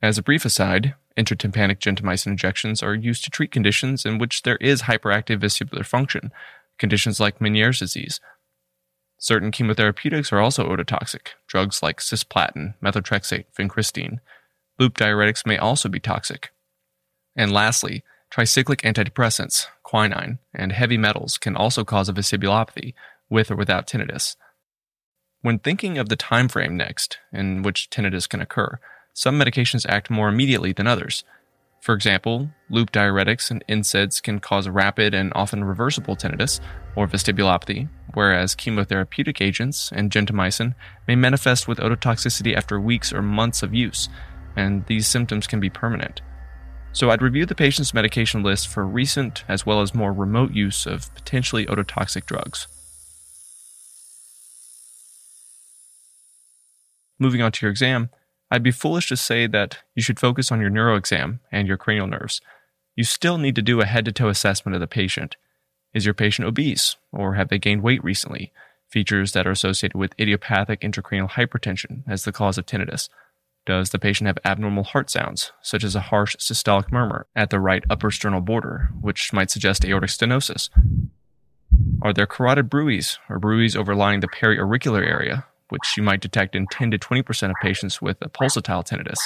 As 0.00 0.18
a 0.18 0.22
brief 0.22 0.44
aside, 0.44 0.94
intratympanic 1.16 1.78
gentamicin 1.78 2.28
injections 2.28 2.82
are 2.82 2.94
used 2.94 3.24
to 3.24 3.30
treat 3.30 3.50
conditions 3.50 4.04
in 4.04 4.18
which 4.18 4.42
there 4.42 4.58
is 4.58 4.82
hyperactive 4.82 5.40
vestibular 5.40 5.84
function, 5.84 6.30
conditions 6.78 7.18
like 7.18 7.40
Meniere's 7.40 7.80
disease. 7.80 8.20
Certain 9.18 9.50
chemotherapeutics 9.50 10.32
are 10.32 10.40
also 10.40 10.68
ototoxic, 10.68 11.28
drugs 11.46 11.82
like 11.82 11.98
cisplatin, 11.98 12.74
methotrexate, 12.82 13.46
vincristine. 13.58 14.18
Loop 14.78 14.98
diuretics 14.98 15.46
may 15.46 15.56
also 15.56 15.88
be 15.88 16.00
toxic. 16.00 16.52
And 17.36 17.52
lastly, 17.52 18.02
tricyclic 18.30 18.82
antidepressants, 18.82 19.66
quinine, 19.82 20.38
and 20.52 20.72
heavy 20.72 20.98
metals 20.98 21.38
can 21.38 21.56
also 21.56 21.84
cause 21.84 22.08
a 22.08 22.12
vestibulopathy, 22.12 22.94
with 23.30 23.50
or 23.50 23.56
without 23.56 23.86
tinnitus. 23.86 24.36
When 25.42 25.58
thinking 25.58 25.98
of 25.98 26.08
the 26.08 26.16
time 26.16 26.48
frame 26.48 26.76
next 26.76 27.18
in 27.32 27.62
which 27.62 27.90
tinnitus 27.90 28.28
can 28.28 28.40
occur, 28.40 28.78
some 29.12 29.38
medications 29.38 29.86
act 29.88 30.10
more 30.10 30.28
immediately 30.28 30.72
than 30.72 30.86
others. 30.86 31.24
For 31.84 31.92
example, 31.92 32.48
loop 32.70 32.92
diuretics 32.92 33.50
and 33.50 33.62
NSAIDs 33.68 34.22
can 34.22 34.40
cause 34.40 34.70
rapid 34.70 35.12
and 35.12 35.30
often 35.34 35.62
reversible 35.62 36.16
tinnitus 36.16 36.58
or 36.96 37.06
vestibulopathy, 37.06 37.90
whereas 38.14 38.54
chemotherapeutic 38.54 39.42
agents 39.42 39.92
and 39.92 40.10
gentamicin 40.10 40.74
may 41.06 41.14
manifest 41.14 41.68
with 41.68 41.76
ototoxicity 41.80 42.56
after 42.56 42.80
weeks 42.80 43.12
or 43.12 43.20
months 43.20 43.62
of 43.62 43.74
use, 43.74 44.08
and 44.56 44.86
these 44.86 45.06
symptoms 45.06 45.46
can 45.46 45.60
be 45.60 45.68
permanent. 45.68 46.22
So 46.92 47.10
I'd 47.10 47.20
review 47.20 47.44
the 47.44 47.54
patient's 47.54 47.92
medication 47.92 48.42
list 48.42 48.66
for 48.66 48.86
recent 48.86 49.44
as 49.46 49.66
well 49.66 49.82
as 49.82 49.94
more 49.94 50.14
remote 50.14 50.54
use 50.54 50.86
of 50.86 51.14
potentially 51.14 51.66
ototoxic 51.66 52.24
drugs. 52.24 52.66
Moving 57.18 57.42
on 57.42 57.52
to 57.52 57.66
your 57.66 57.70
exam, 57.70 58.08
I'd 58.54 58.62
be 58.62 58.70
foolish 58.70 59.08
to 59.08 59.16
say 59.16 59.48
that 59.48 59.78
you 59.96 60.02
should 60.02 60.20
focus 60.20 60.52
on 60.52 60.60
your 60.60 60.70
neuro 60.70 60.94
exam 60.94 61.40
and 61.50 61.66
your 61.66 61.76
cranial 61.76 62.06
nerves. 62.06 62.40
You 62.94 63.02
still 63.02 63.36
need 63.36 63.56
to 63.56 63.62
do 63.62 63.80
a 63.80 63.84
head 63.84 64.04
to 64.04 64.12
toe 64.12 64.28
assessment 64.28 64.76
of 64.76 64.80
the 64.80 64.86
patient. 64.86 65.36
Is 65.92 66.04
your 66.04 66.14
patient 66.14 66.46
obese, 66.46 66.94
or 67.10 67.34
have 67.34 67.48
they 67.48 67.58
gained 67.58 67.82
weight 67.82 68.04
recently? 68.04 68.52
Features 68.88 69.32
that 69.32 69.44
are 69.48 69.50
associated 69.50 69.98
with 69.98 70.14
idiopathic 70.20 70.82
intracranial 70.82 71.30
hypertension 71.30 72.04
as 72.06 72.22
the 72.22 72.30
cause 72.30 72.56
of 72.56 72.64
tinnitus. 72.64 73.08
Does 73.66 73.90
the 73.90 73.98
patient 73.98 74.28
have 74.28 74.38
abnormal 74.44 74.84
heart 74.84 75.10
sounds, 75.10 75.50
such 75.60 75.82
as 75.82 75.96
a 75.96 76.00
harsh 76.12 76.36
systolic 76.36 76.92
murmur 76.92 77.26
at 77.34 77.50
the 77.50 77.58
right 77.58 77.82
upper 77.90 78.12
sternal 78.12 78.40
border, 78.40 78.88
which 79.00 79.32
might 79.32 79.50
suggest 79.50 79.84
aortic 79.84 80.10
stenosis? 80.10 80.70
Are 82.02 82.12
there 82.12 82.26
carotid 82.26 82.70
bruits 82.70 83.18
or 83.28 83.40
bruits 83.40 83.74
overlying 83.74 84.20
the 84.20 84.28
periauricular 84.28 85.04
area, 85.04 85.44
which 85.74 85.96
you 85.96 86.04
might 86.04 86.20
detect 86.20 86.54
in 86.54 86.68
10 86.68 86.92
to 86.92 86.98
20% 86.98 87.50
of 87.50 87.56
patients 87.60 88.00
with 88.00 88.16
a 88.22 88.28
pulsatile 88.28 88.86
tinnitus? 88.86 89.18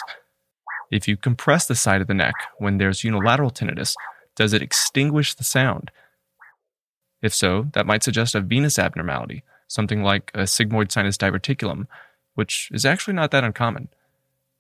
If 0.90 1.06
you 1.06 1.18
compress 1.18 1.66
the 1.66 1.74
side 1.74 2.00
of 2.00 2.06
the 2.06 2.14
neck 2.14 2.32
when 2.56 2.78
there's 2.78 3.04
unilateral 3.04 3.50
tinnitus, 3.50 3.94
does 4.34 4.54
it 4.54 4.62
extinguish 4.62 5.34
the 5.34 5.44
sound? 5.44 5.90
If 7.20 7.34
so, 7.34 7.66
that 7.74 7.84
might 7.84 8.02
suggest 8.02 8.34
a 8.34 8.40
venous 8.40 8.78
abnormality, 8.78 9.42
something 9.66 10.02
like 10.02 10.30
a 10.32 10.44
sigmoid 10.44 10.90
sinus 10.90 11.18
diverticulum, 11.18 11.86
which 12.34 12.70
is 12.72 12.86
actually 12.86 13.12
not 13.12 13.30
that 13.32 13.44
uncommon. 13.44 13.90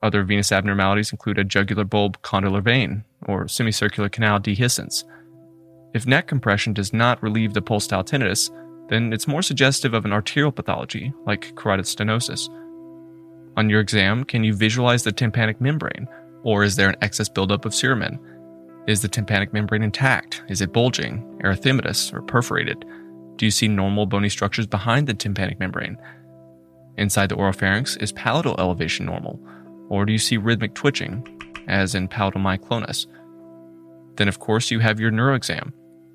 Other 0.02 0.24
venous 0.24 0.52
abnormalities 0.52 1.10
include 1.10 1.38
a 1.38 1.44
jugular 1.44 1.84
bulb 1.84 2.20
condylar 2.20 2.62
vein 2.62 3.04
or 3.26 3.48
semicircular 3.48 4.10
canal 4.10 4.40
dehiscence. 4.40 5.04
If 5.94 6.06
neck 6.06 6.26
compression 6.26 6.74
does 6.74 6.92
not 6.92 7.22
relieve 7.22 7.54
the 7.54 7.62
pulsatile 7.62 8.04
tinnitus, 8.04 8.50
then 8.88 9.12
it's 9.12 9.28
more 9.28 9.42
suggestive 9.42 9.94
of 9.94 10.04
an 10.04 10.12
arterial 10.12 10.52
pathology 10.52 11.12
like 11.26 11.54
carotid 11.54 11.86
stenosis. 11.86 12.48
On 13.56 13.68
your 13.68 13.80
exam, 13.80 14.24
can 14.24 14.44
you 14.44 14.54
visualize 14.54 15.02
the 15.02 15.12
tympanic 15.12 15.60
membrane? 15.60 16.06
Or 16.42 16.62
is 16.62 16.76
there 16.76 16.88
an 16.88 16.96
excess 17.02 17.28
buildup 17.28 17.64
of 17.64 17.72
cerumen? 17.72 18.18
Is 18.86 19.02
the 19.02 19.08
tympanic 19.08 19.52
membrane 19.52 19.82
intact? 19.82 20.42
Is 20.48 20.60
it 20.60 20.72
bulging, 20.72 21.22
erythematous, 21.42 22.12
or 22.14 22.22
perforated? 22.22 22.84
Do 23.36 23.44
you 23.44 23.50
see 23.50 23.68
normal 23.68 24.06
bony 24.06 24.28
structures 24.28 24.66
behind 24.66 25.06
the 25.06 25.14
tympanic 25.14 25.58
membrane? 25.60 25.98
Inside 26.96 27.28
the 27.28 27.36
oropharynx, 27.36 28.00
is 28.02 28.12
palatal 28.12 28.56
elevation 28.58 29.06
normal? 29.06 29.38
Or 29.88 30.06
do 30.06 30.12
you 30.12 30.18
see 30.18 30.36
rhythmic 30.36 30.74
twitching, 30.74 31.26
as 31.68 31.94
in 31.94 32.08
palatal 32.08 32.40
myoclonus? 32.40 33.06
Then, 34.16 34.28
of 34.28 34.38
course, 34.38 34.70
you 34.70 34.80
have 34.80 34.98
your 34.98 35.10
neuroexam. 35.10 35.72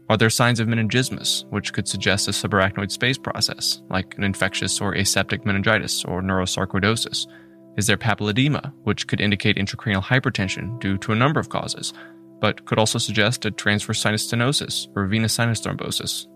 Are 0.10 0.18
there 0.18 0.30
signs 0.30 0.60
of 0.60 0.68
meningismus, 0.68 1.50
which 1.50 1.72
could 1.72 1.88
suggest 1.88 2.28
a 2.28 2.32
subarachnoid 2.32 2.92
space 2.92 3.18
process, 3.18 3.82
like 3.90 4.18
an 4.18 4.24
infectious 4.24 4.82
or 4.82 4.94
aseptic 4.94 5.46
meningitis 5.46 6.04
or 6.04 6.22
neurosarcoidosis? 6.22 7.26
Is 7.78 7.88
there 7.88 7.98
papilledema, 7.98 8.74
which 8.84 9.08
could 9.08 9.22
indicate 9.22 9.56
intracranial 9.56 10.04
hypertension 10.04 10.80
due 10.80 10.98
to 11.00 11.14
a 11.14 11.16
number 11.16 11.40
of 11.40 11.50
causes, 11.50 11.94
but 12.42 12.66
could 12.66 12.78
also 12.78 13.00
suggest 13.00 13.46
a 13.46 13.52
transverse 13.52 14.02
sinus 14.02 14.30
stenosis 14.30 14.88
or 14.96 15.08
venous 15.08 15.34
sinus 15.34 15.62
thrombosis? 15.62 16.28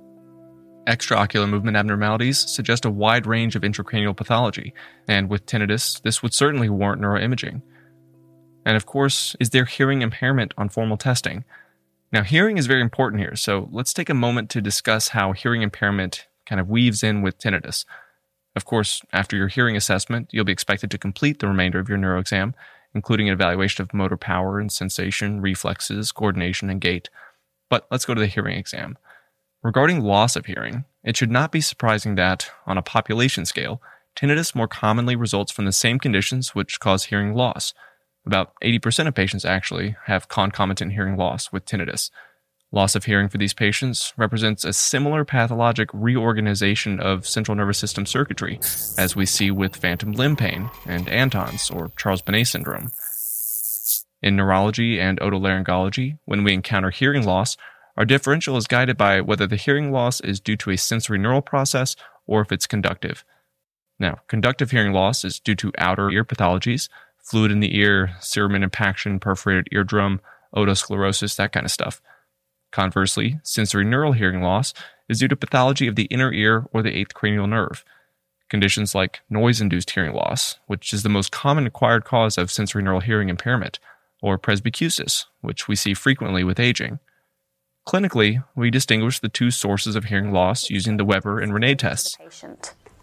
Extraocular 0.87 1.49
movement 1.49 1.75
abnormalities 1.75 2.39
suggest 2.49 2.85
a 2.85 2.89
wide 2.89 3.27
range 3.27 3.57
of 3.57 3.63
intracranial 3.63 4.15
pathology, 4.15 4.73
and 5.09 5.29
with 5.29 5.45
tinnitus, 5.45 6.01
this 6.01 6.23
would 6.23 6.33
certainly 6.33 6.69
warrant 6.69 7.01
neuroimaging. 7.01 7.61
And 8.65 8.77
of 8.77 8.85
course, 8.85 9.35
is 9.41 9.49
there 9.49 9.65
hearing 9.65 10.01
impairment 10.01 10.53
on 10.57 10.69
formal 10.69 10.95
testing? 10.95 11.43
Now, 12.11 12.23
hearing 12.23 12.57
is 12.57 12.67
very 12.67 12.81
important 12.81 13.21
here, 13.21 13.35
so 13.35 13.67
let's 13.71 13.93
take 13.93 14.09
a 14.09 14.13
moment 14.13 14.49
to 14.51 14.61
discuss 14.61 15.09
how 15.09 15.33
hearing 15.33 15.61
impairment 15.61 16.27
kind 16.45 16.61
of 16.61 16.69
weaves 16.69 17.03
in 17.03 17.21
with 17.21 17.37
tinnitus. 17.37 17.83
Of 18.55 18.63
course, 18.63 19.01
after 19.11 19.35
your 19.35 19.49
hearing 19.49 19.75
assessment, 19.75 20.29
you'll 20.31 20.45
be 20.45 20.53
expected 20.53 20.89
to 20.91 20.97
complete 20.97 21.39
the 21.39 21.47
remainder 21.47 21.79
of 21.79 21.89
your 21.89 21.97
neuro 21.97 22.19
exam, 22.19 22.55
including 22.95 23.27
an 23.27 23.33
evaluation 23.33 23.83
of 23.83 23.93
motor 23.93 24.17
power 24.17 24.57
and 24.59 24.71
sensation, 24.71 25.41
reflexes, 25.41 26.13
coordination, 26.13 26.69
and 26.69 26.79
gait. 26.79 27.09
But 27.69 27.85
let's 27.91 28.05
go 28.05 28.13
to 28.13 28.21
the 28.21 28.27
hearing 28.27 28.57
exam. 28.57 28.97
Regarding 29.61 30.01
loss 30.01 30.37
of 30.37 30.45
hearing, 30.45 30.85
it 31.03 31.17
should 31.17 31.29
not 31.29 31.51
be 31.51 31.61
surprising 31.61 32.15
that, 32.15 32.49
on 32.65 32.77
a 32.77 32.81
population 32.81 33.45
scale, 33.45 33.81
tinnitus 34.15 34.55
more 34.55 34.67
commonly 34.67 35.15
results 35.15 35.51
from 35.51 35.65
the 35.65 35.73
same 35.73 35.99
conditions 35.99 36.55
which 36.55 36.79
cause 36.79 37.05
hearing 37.05 37.35
loss. 37.35 37.73
About 38.27 38.51
80% 38.61 39.07
of 39.07 39.15
patients 39.15 39.45
actually 39.45 39.95
have 40.07 40.27
concomitant 40.27 40.91
hearing 40.91 41.15
loss 41.15 41.49
with 41.53 41.63
tinnitus. 41.63 42.09
Loss 42.73 42.95
of 42.95 43.05
hearing 43.05 43.29
for 43.29 43.37
these 43.37 43.53
patients 43.53 44.11
represents 44.17 44.65
a 44.65 44.73
similar 44.73 45.23
pathologic 45.23 45.89
reorganization 45.93 46.99
of 46.99 47.25
central 47.25 47.55
nervous 47.55 47.77
system 47.77 48.05
circuitry 48.05 48.59
as 48.97 49.15
we 49.15 49.25
see 49.25 49.49
with 49.49 49.77
phantom 49.77 50.11
limb 50.11 50.35
pain 50.35 50.69
and 50.85 51.07
Anton's 51.07 51.71
or 51.71 51.89
Charles 51.97 52.21
Bonnet 52.21 52.47
syndrome. 52.47 52.91
In 54.21 54.35
neurology 54.35 54.99
and 54.99 55.21
otolaryngology, 55.21 56.19
when 56.25 56.43
we 56.43 56.53
encounter 56.53 56.89
hearing 56.89 57.23
loss, 57.23 57.55
our 57.95 58.03
differential 58.03 58.57
is 58.57 58.67
guided 58.67 58.97
by 58.97 59.21
whether 59.21 59.47
the 59.47 59.55
hearing 59.55 59.89
loss 59.89 60.19
is 60.19 60.41
due 60.41 60.57
to 60.57 60.71
a 60.71 60.77
sensory 60.77 61.17
neural 61.17 61.41
process 61.41 61.95
or 62.25 62.41
if 62.41 62.51
it's 62.51 62.67
conductive. 62.67 63.23
Now, 63.99 64.17
conductive 64.27 64.71
hearing 64.71 64.91
loss 64.91 65.23
is 65.23 65.39
due 65.39 65.55
to 65.55 65.71
outer 65.77 66.11
ear 66.11 66.25
pathologies, 66.25 66.89
fluid 67.27 67.51
in 67.51 67.59
the 67.59 67.77
ear, 67.77 68.11
cerumen 68.21 68.63
impaction, 68.63 69.19
perforated 69.19 69.67
eardrum, 69.71 70.21
otosclerosis, 70.55 71.35
that 71.35 71.51
kind 71.51 71.65
of 71.65 71.71
stuff. 71.71 72.01
Conversely, 72.71 73.39
sensory 73.43 73.83
neural 73.83 74.13
hearing 74.13 74.41
loss 74.41 74.73
is 75.09 75.19
due 75.19 75.27
to 75.27 75.35
pathology 75.35 75.87
of 75.87 75.95
the 75.95 76.05
inner 76.05 76.31
ear 76.31 76.65
or 76.71 76.81
the 76.81 76.95
eighth 76.95 77.13
cranial 77.13 77.47
nerve. 77.47 77.83
Conditions 78.49 78.95
like 78.95 79.21
noise 79.29 79.59
induced 79.59 79.91
hearing 79.91 80.13
loss, 80.13 80.57
which 80.67 80.93
is 80.93 81.03
the 81.03 81.09
most 81.09 81.31
common 81.31 81.67
acquired 81.67 82.05
cause 82.05 82.37
of 82.37 82.49
sensory 82.49 82.81
neural 82.81 83.01
hearing 83.01 83.27
impairment, 83.27 83.79
or 84.21 84.39
presbycusis, 84.39 85.25
which 85.41 85.67
we 85.67 85.75
see 85.75 85.93
frequently 85.93 86.43
with 86.43 86.59
aging. 86.59 86.99
Clinically, 87.85 88.43
we 88.55 88.69
distinguish 88.69 89.19
the 89.19 89.29
two 89.29 89.51
sources 89.51 89.95
of 89.95 90.05
hearing 90.05 90.31
loss 90.31 90.69
using 90.69 90.97
the 90.97 91.05
Weber 91.05 91.39
and 91.39 91.53
Rinne 91.53 91.77
tests. 91.77 92.17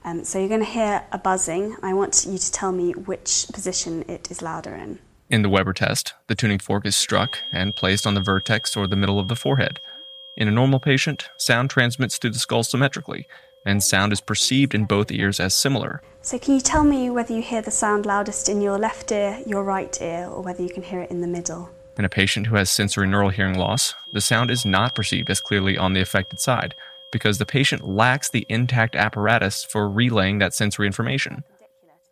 Um, 0.04 0.23
so 0.25 0.38
you're 0.38 0.49
going 0.49 0.61
to 0.61 0.66
hear 0.66 1.04
a 1.12 1.18
buzzing. 1.18 1.76
I 1.82 1.94
want 1.94 2.26
you 2.28 2.37
to 2.37 2.52
tell 2.52 2.73
me 2.73 2.92
which 2.92 3.46
position 3.52 4.04
it 4.06 4.30
is 4.30 4.42
louder 4.42 4.75
in. 4.75 4.99
In 5.30 5.42
the 5.42 5.49
Weber 5.49 5.73
test, 5.73 6.12
the 6.26 6.34
tuning 6.34 6.58
fork 6.58 6.84
is 6.84 6.94
struck 6.94 7.38
and 7.50 7.75
placed 7.75 8.06
on 8.06 8.14
the 8.14 8.20
vertex 8.20 8.76
or 8.76 8.87
the 8.87 8.96
middle 8.96 9.18
of 9.18 9.28
the 9.28 9.37
forehead. 9.37 9.80
In 10.37 10.46
a 10.46 10.50
normal 10.52 10.78
patient, 10.78 11.28
sound 11.38 11.70
transmits 11.70 12.18
through 12.18 12.30
the 12.30 12.38
skull 12.38 12.62
symmetrically, 12.62 13.26
and 13.64 13.82
sound 13.82 14.12
is 14.12 14.20
perceived 14.20 14.75
in 14.75 14.84
both 14.84 15.11
ears 15.11 15.40
as 15.40 15.54
similar. 15.54 16.02
So, 16.20 16.38
can 16.38 16.54
you 16.54 16.61
tell 16.61 16.84
me 16.84 17.08
whether 17.08 17.32
you 17.32 17.40
hear 17.40 17.62
the 17.62 17.70
sound 17.70 18.04
loudest 18.04 18.49
in 18.49 18.61
your 18.61 18.78
left 18.78 19.11
ear, 19.12 19.40
your 19.46 19.64
right 19.64 20.00
ear, 20.02 20.28
or 20.28 20.42
whether 20.42 20.62
you 20.62 20.68
can 20.68 20.82
hear 20.82 21.00
it 21.00 21.11
in 21.11 21.23
the 21.23 21.26
middle? 21.26 21.70
In 21.96 22.04
a 22.04 22.11
patient 22.11 22.49
who 22.49 22.56
has 22.56 22.68
sensory 22.68 23.06
neural 23.06 23.30
hearing 23.30 23.56
loss, 23.56 23.94
the 24.12 24.20
sound 24.20 24.50
is 24.50 24.66
not 24.66 24.94
perceived 24.94 25.30
as 25.30 25.40
clearly 25.40 25.78
on 25.78 25.92
the 25.92 26.00
affected 26.00 26.40
side, 26.40 26.75
because 27.14 27.38
the 27.38 27.47
patient 27.47 27.87
lacks 27.87 28.28
the 28.28 28.44
intact 28.49 28.97
apparatus 28.97 29.62
for 29.62 29.88
relaying 29.88 30.40
that 30.40 30.52
sensory 30.52 30.85
information. 30.85 31.44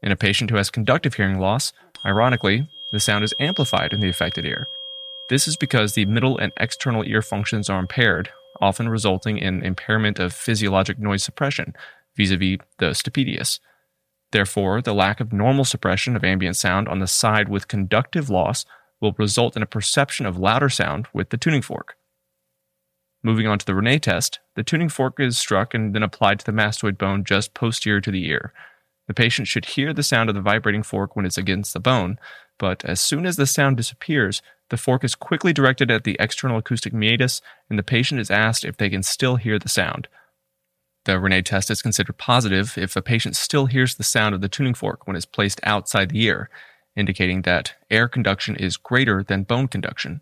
In 0.01 0.13
a 0.13 0.17
patient 0.17 0.49
who 0.49 0.57
has 0.57 0.71
conductive 0.71 1.15
hearing 1.15 1.41
loss, 1.41 1.73
ironically, 2.07 2.69
the 2.93 3.01
sound 3.01 3.25
is 3.25 3.35
amplified 3.41 3.93
in 3.93 3.99
the 3.99 4.09
affected 4.09 4.47
ear. 4.47 4.69
This 5.29 5.49
is 5.49 5.57
because 5.57 5.95
the 5.95 6.07
middle 6.07 6.39
and 6.39 6.53
external 6.57 7.03
ear 7.03 7.21
functions 7.21 7.69
are 7.69 7.81
impaired, 7.81 8.29
often 8.61 8.89
resulting 8.89 9.39
in 9.39 9.65
impairment 9.65 10.21
of 10.21 10.33
physiologic 10.33 11.01
noise 11.01 11.25
suppression 11.25 11.75
vis 12.17 12.31
a 12.31 12.37
vis 12.37 12.59
the 12.79 12.91
stapedius. 12.91 13.59
Therefore, 14.31 14.81
the 14.81 14.95
lack 14.95 15.19
of 15.19 15.33
normal 15.33 15.65
suppression 15.65 16.15
of 16.15 16.23
ambient 16.23 16.55
sound 16.55 16.87
on 16.87 17.01
the 17.01 17.09
side 17.09 17.49
with 17.49 17.67
conductive 17.67 18.31
loss 18.31 18.65
will 19.01 19.17
result 19.19 19.57
in 19.57 19.65
a 19.65 19.75
perception 19.77 20.27
of 20.27 20.39
louder 20.39 20.69
sound 20.69 21.09
with 21.13 21.31
the 21.31 21.37
tuning 21.37 21.61
fork. 21.61 21.97
Moving 23.25 23.47
on 23.47 23.59
to 23.59 23.67
the 23.67 23.73
Rinne 23.73 24.01
test, 24.01 24.41
the 24.57 24.65
tuning 24.65 24.89
fork 24.89 25.21
is 25.21 25.39
struck 25.39 25.75
and 25.75 25.95
then 25.95 26.03
applied 26.03 26.41
to 26.41 26.45
the 26.45 26.53
mastoid 26.53 26.99
bone 26.99 27.25
just 27.25 27.55
posterior 27.55 28.01
to 28.01 28.11
the 28.11 28.27
ear. 28.27 28.53
The 29.07 29.15
patient 29.15 29.47
should 29.47 29.67
hear 29.67 29.93
the 29.93 30.03
sound 30.03 30.29
of 30.29 30.35
the 30.35 30.41
vibrating 30.41 30.83
fork 30.83 31.15
when 31.15 31.25
it's 31.25 31.39
against 31.39 31.73
the 31.73 31.81
bone, 31.81 32.19
but 32.59 32.85
as 32.85 33.01
soon 33.01 33.27
as 33.27 33.37
the 33.37 33.47
sound 33.47 33.77
disappears, 33.77 34.43
the 34.71 34.77
fork 34.77 35.05
is 35.05 35.15
quickly 35.15 35.53
directed 35.53 35.91
at 35.91 36.05
the 36.05 36.17
external 36.19 36.59
acoustic 36.59 36.93
meatus, 36.93 37.41
and 37.69 37.79
the 37.79 37.83
patient 37.83 38.21
is 38.21 38.31
asked 38.31 38.65
if 38.65 38.77
they 38.77 38.91
can 38.91 39.03
still 39.03 39.37
hear 39.37 39.59
the 39.59 39.69
sound. 39.69 40.09
The 41.05 41.13
Rinne 41.13 41.45
test 41.45 41.71
is 41.71 41.83
considered 41.83 42.17
positive 42.17 42.79
if 42.79 42.97
a 42.97 43.03
patient 43.03 43.37
still 43.37 43.67
hears 43.67 43.95
the 43.97 44.05
sound 44.05 44.35
of 44.35 44.41
the 44.41 44.49
tuning 44.49 44.75
fork 44.75 45.07
when 45.07 45.17
it's 45.17 45.27
placed 45.27 45.61
outside 45.65 46.11
the 46.11 46.23
ear, 46.23 46.49
indicating 46.97 47.43
that 47.43 47.75
air 47.91 48.09
conduction 48.09 48.57
is 48.57 48.77
greater 48.77 49.23
than 49.23 49.43
bone 49.43 49.69
conduction. 49.69 50.21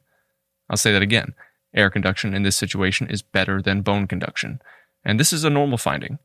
I'll 0.69 0.77
say 0.77 0.93
that 0.93 1.03
again. 1.03 1.35
Air 1.75 1.91
conduction 1.91 2.35
in 2.35 2.43
this 2.43 2.57
situation 2.57 3.09
is 3.09 3.23
better 3.23 3.63
than 3.63 3.83
bone 3.83 4.07
conduction, 4.07 4.61
and 5.05 5.19
this 5.19 5.33
is 5.33 5.45
a 5.45 5.51
normal 5.51 5.79
finding. 5.79 6.19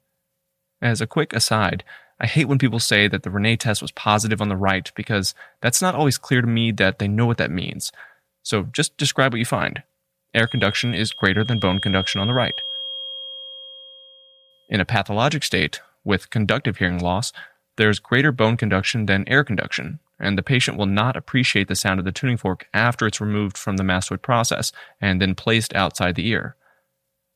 As 0.81 1.01
a 1.01 1.07
quick 1.07 1.33
aside, 1.33 1.83
I 2.19 2.27
hate 2.27 2.47
when 2.47 2.57
people 2.57 2.79
say 2.79 3.07
that 3.07 3.23
the 3.23 3.29
Rinne 3.29 3.59
test 3.59 3.81
was 3.81 3.91
positive 3.91 4.41
on 4.41 4.49
the 4.49 4.55
right 4.55 4.91
because 4.95 5.33
that's 5.61 5.81
not 5.81 5.95
always 5.95 6.17
clear 6.17 6.41
to 6.41 6.47
me 6.47 6.71
that 6.73 6.99
they 6.99 7.07
know 7.07 7.25
what 7.25 7.37
that 7.37 7.51
means. 7.51 7.91
So 8.43 8.63
just 8.63 8.97
describe 8.97 9.33
what 9.33 9.39
you 9.39 9.45
find. 9.45 9.83
Air 10.33 10.47
conduction 10.47 10.93
is 10.93 11.13
greater 11.13 11.43
than 11.43 11.59
bone 11.59 11.79
conduction 11.79 12.21
on 12.21 12.27
the 12.27 12.33
right. 12.33 12.55
In 14.69 14.79
a 14.79 14.85
pathologic 14.85 15.43
state, 15.43 15.81
with 16.03 16.29
conductive 16.29 16.77
hearing 16.77 16.99
loss, 16.99 17.31
there 17.77 17.89
is 17.89 17.99
greater 17.99 18.31
bone 18.31 18.57
conduction 18.57 19.05
than 19.05 19.27
air 19.27 19.43
conduction, 19.43 19.99
and 20.19 20.37
the 20.37 20.43
patient 20.43 20.77
will 20.77 20.85
not 20.85 21.15
appreciate 21.15 21.67
the 21.67 21.75
sound 21.75 21.99
of 21.99 22.05
the 22.05 22.11
tuning 22.11 22.37
fork 22.37 22.67
after 22.73 23.05
it's 23.05 23.21
removed 23.21 23.57
from 23.57 23.77
the 23.77 23.83
mastoid 23.83 24.21
process 24.21 24.71
and 25.01 25.21
then 25.21 25.35
placed 25.35 25.75
outside 25.75 26.15
the 26.15 26.27
ear. 26.27 26.55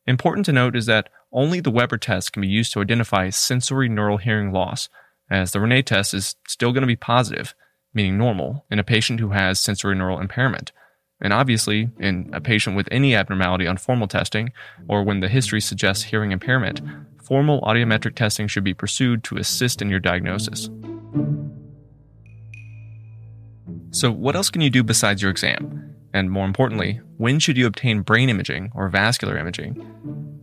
Important 0.06 0.46
to 0.46 0.54
note 0.54 0.76
is 0.76 0.86
that 0.86 1.10
only 1.32 1.60
the 1.60 1.72
Weber 1.72 1.98
test 1.98 2.34
can 2.34 2.42
be 2.42 2.48
used 2.48 2.74
to 2.74 2.82
identify 2.82 3.30
sensory 3.30 3.88
neural 3.88 4.18
hearing 4.18 4.52
loss, 4.52 4.90
as 5.30 5.52
the 5.52 5.60
Rinne 5.60 5.86
test 5.86 6.14
is 6.14 6.36
still 6.48 6.72
going 6.72 6.82
to 6.82 6.88
be 6.88 6.96
positive, 6.96 7.54
meaning 7.94 8.18
normal, 8.18 8.66
in 8.72 8.80
a 8.80 8.84
patient 8.84 9.20
who 9.20 9.30
has 9.30 9.60
sensory 9.60 9.96
neural 9.96 10.20
impairment. 10.20 10.72
And 11.22 11.34
obviously, 11.34 11.90
in 12.00 12.30
a 12.34 12.42
patient 12.42 12.76
with 12.76 12.88
any 12.92 13.14
abnormality 13.14 13.68
on 13.68 13.78
formal 13.78 14.08
testing, 14.08 14.52
or 14.88 15.04
when 15.04 15.20
the 15.20 15.28
history 15.28 15.62
suggests 15.62 16.06
hearing 16.06 16.32
impairment, 16.32 16.82
formal 17.22 17.62
audiometric 17.62 18.16
testing 18.16 18.48
should 18.48 18.64
be 18.64 18.74
pursued 18.74 19.24
to 19.26 19.38
assist 19.38 19.82
in 19.82 19.90
your 19.90 20.00
diagnosis. 20.00 20.70
So, 23.92 24.12
what 24.12 24.36
else 24.36 24.50
can 24.50 24.62
you 24.62 24.70
do 24.70 24.84
besides 24.84 25.22
your 25.22 25.32
exam? 25.32 25.96
And 26.14 26.30
more 26.32 26.46
importantly, 26.46 27.02
when 27.18 27.40
should 27.40 27.58
you 27.58 27.66
obtain 27.68 28.02
brain 28.02 28.30
imaging 28.30 28.72
or 28.76 28.88
vascular 28.90 29.38
imaging? 29.38 30.40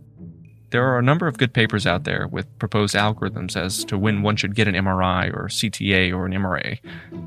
There 0.69 0.85
are 0.85 0.99
a 0.99 1.03
number 1.03 1.27
of 1.27 1.37
good 1.37 1.53
papers 1.53 1.87
out 1.87 2.03
there 2.03 2.27
with 2.27 2.59
proposed 2.59 2.93
algorithms 2.93 3.55
as 3.55 3.85
to 3.85 3.97
when 3.97 4.21
one 4.21 4.35
should 4.35 4.53
get 4.53 4.67
an 4.67 4.75
MRI 4.75 5.33
or 5.33 5.47
CTA 5.47 6.13
or 6.13 6.25
an 6.25 6.33
MRA. 6.33 6.79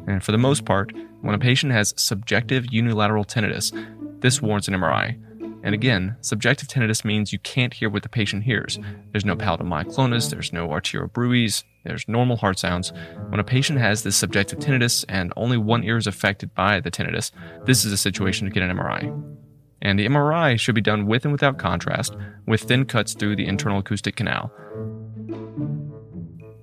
And 0.07 0.23
for 0.23 0.33
the 0.33 0.39
most 0.39 0.67
part, 0.67 0.93
when 1.23 1.35
a 1.35 1.39
patient 1.39 1.73
has 1.73 1.95
subjective 1.97 2.71
unilateral 2.71 3.25
tinnitus, 3.25 3.73
this 4.21 4.43
warrants 4.43 4.69
an 4.69 4.75
MRI. 4.75 5.19
And 5.63 5.75
again, 5.75 6.17
subjective 6.21 6.69
tinnitus 6.69 7.05
means 7.05 7.33
you 7.33 7.39
can't 7.39 7.75
hear 7.75 7.91
what 7.91 8.03
the 8.03 8.09
patient 8.09 8.45
hears. 8.45 8.79
There's 9.13 9.25
no 9.25 9.37
palatal 9.37 9.67
myoclonus, 9.67 10.31
there's 10.31 10.53
no 10.53 10.71
arterial 10.71 11.09
bruits, 11.09 11.65
there's 11.85 12.09
normal 12.09 12.37
heart 12.37 12.59
sounds. 12.59 12.93
When 13.29 13.41
a 13.41 13.45
patient 13.45 13.79
has 13.79 14.03
this 14.03 14.17
subjective 14.17 14.59
tinnitus 14.59 15.05
and 15.09 15.33
only 15.37 15.57
one 15.57 15.85
ear 15.85 15.97
is 15.97 16.07
affected 16.07 16.55
by 16.55 16.81
the 16.81 16.91
tinnitus, 16.91 17.31
this 17.67 17.85
is 17.85 17.93
a 17.93 17.97
situation 17.97 18.47
to 18.47 18.53
get 18.53 18.63
an 18.63 18.77
MRI. 18.77 19.37
And 19.83 19.99
the 19.99 20.07
MRI 20.07 20.59
should 20.59 20.75
be 20.75 20.81
done 20.81 21.07
with 21.07 21.25
and 21.25 21.33
without 21.33 21.59
contrast, 21.59 22.17
with 22.47 22.63
thin 22.63 22.85
cuts 22.85 23.15
through 23.15 23.37
the 23.37 23.47
internal 23.47 23.79
acoustic 23.79 24.17
canal. 24.17 24.53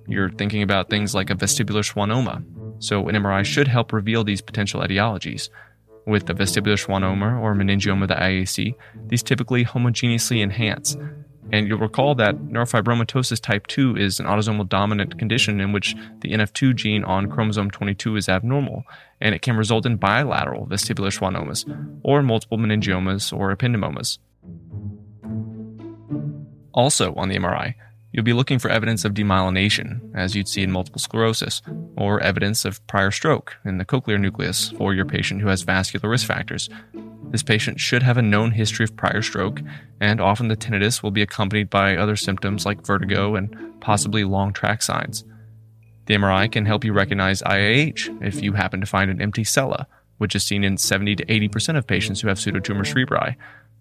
You're 0.06 0.30
thinking 0.30 0.62
about 0.62 0.88
things 0.88 1.14
like 1.14 1.30
a 1.30 1.34
vestibular 1.34 1.82
schwannoma, 1.82 2.44
so 2.82 3.08
an 3.08 3.14
MRI 3.16 3.44
should 3.44 3.68
help 3.68 3.92
reveal 3.92 4.24
these 4.24 4.40
potential 4.40 4.80
etiologies. 4.80 5.50
With 6.08 6.24
the 6.24 6.32
vestibular 6.32 6.78
schwannoma 6.82 7.38
or 7.38 7.54
meningioma 7.54 8.04
of 8.04 8.08
the 8.08 8.14
IAC, 8.14 8.74
these 9.08 9.22
typically 9.22 9.62
homogeneously 9.62 10.42
enhance. 10.42 10.96
And 11.52 11.68
you'll 11.68 11.78
recall 11.78 12.14
that 12.14 12.36
neurofibromatosis 12.36 13.42
type 13.42 13.66
2 13.66 13.96
is 13.96 14.18
an 14.18 14.24
autosomal 14.24 14.66
dominant 14.66 15.18
condition 15.18 15.60
in 15.60 15.72
which 15.72 15.94
the 16.20 16.32
NF2 16.32 16.74
gene 16.74 17.04
on 17.04 17.30
chromosome 17.30 17.70
22 17.70 18.16
is 18.16 18.26
abnormal, 18.26 18.84
and 19.20 19.34
it 19.34 19.42
can 19.42 19.56
result 19.56 19.84
in 19.84 19.96
bilateral 19.96 20.66
vestibular 20.66 21.12
schwannomas, 21.12 21.66
or 22.02 22.22
multiple 22.22 22.56
meningiomas 22.56 23.30
or 23.30 23.54
ependymomas. 23.54 24.16
Also 26.72 27.14
on 27.16 27.28
the 27.28 27.36
MRI, 27.36 27.74
You'll 28.18 28.24
be 28.24 28.32
looking 28.32 28.58
for 28.58 28.68
evidence 28.68 29.04
of 29.04 29.14
demyelination, 29.14 30.12
as 30.12 30.34
you'd 30.34 30.48
see 30.48 30.64
in 30.64 30.72
multiple 30.72 30.98
sclerosis, 30.98 31.62
or 31.96 32.18
evidence 32.18 32.64
of 32.64 32.84
prior 32.88 33.12
stroke 33.12 33.56
in 33.64 33.78
the 33.78 33.84
cochlear 33.84 34.18
nucleus 34.18 34.70
for 34.70 34.92
your 34.92 35.04
patient 35.04 35.40
who 35.40 35.46
has 35.46 35.62
vascular 35.62 36.10
risk 36.10 36.26
factors. 36.26 36.68
This 37.30 37.44
patient 37.44 37.78
should 37.78 38.02
have 38.02 38.16
a 38.16 38.22
known 38.22 38.50
history 38.50 38.82
of 38.82 38.96
prior 38.96 39.22
stroke, 39.22 39.62
and 40.00 40.20
often 40.20 40.48
the 40.48 40.56
tinnitus 40.56 41.00
will 41.00 41.12
be 41.12 41.22
accompanied 41.22 41.70
by 41.70 41.96
other 41.96 42.16
symptoms 42.16 42.66
like 42.66 42.84
vertigo 42.84 43.36
and 43.36 43.56
possibly 43.80 44.24
long 44.24 44.52
tract 44.52 44.82
signs. 44.82 45.22
The 46.06 46.14
MRI 46.14 46.50
can 46.50 46.66
help 46.66 46.84
you 46.84 46.92
recognize 46.92 47.40
IIH 47.42 48.20
if 48.20 48.42
you 48.42 48.54
happen 48.54 48.80
to 48.80 48.86
find 48.86 49.12
an 49.12 49.22
empty 49.22 49.44
sella, 49.44 49.86
which 50.16 50.34
is 50.34 50.42
seen 50.42 50.64
in 50.64 50.76
70 50.76 51.14
to 51.14 51.24
80% 51.26 51.76
of 51.76 51.86
patients 51.86 52.20
who 52.20 52.26
have 52.26 52.38
pseudotumor 52.38 52.80
cerebri, 52.80 53.36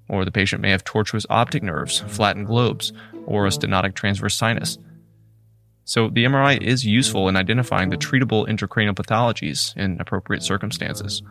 or 0.07 0.25
the 0.25 0.31
patient 0.31 0.61
may 0.61 0.69
have 0.69 0.83
tortuous 0.83 1.25
optic 1.27 1.63
nerves, 1.63 2.01
flattened 2.01 2.45
globes, 2.45 2.93
or 3.27 3.45
a 3.45 3.49
stenotic 3.49 3.93
transverse 3.93 4.35
sinus. 4.35 4.79
So 5.85 6.09
the 6.09 6.25
MRI 6.25 6.61
is 6.61 6.85
useful 6.85 7.29
in 7.29 7.37
identifying 7.37 7.89
the 7.89 7.97
treatable 7.97 8.47
intracranial 8.47 8.95
pathologies 8.95 9.75
in 9.77 10.01
appropriate 10.01 10.43
circumstances. 10.43 11.21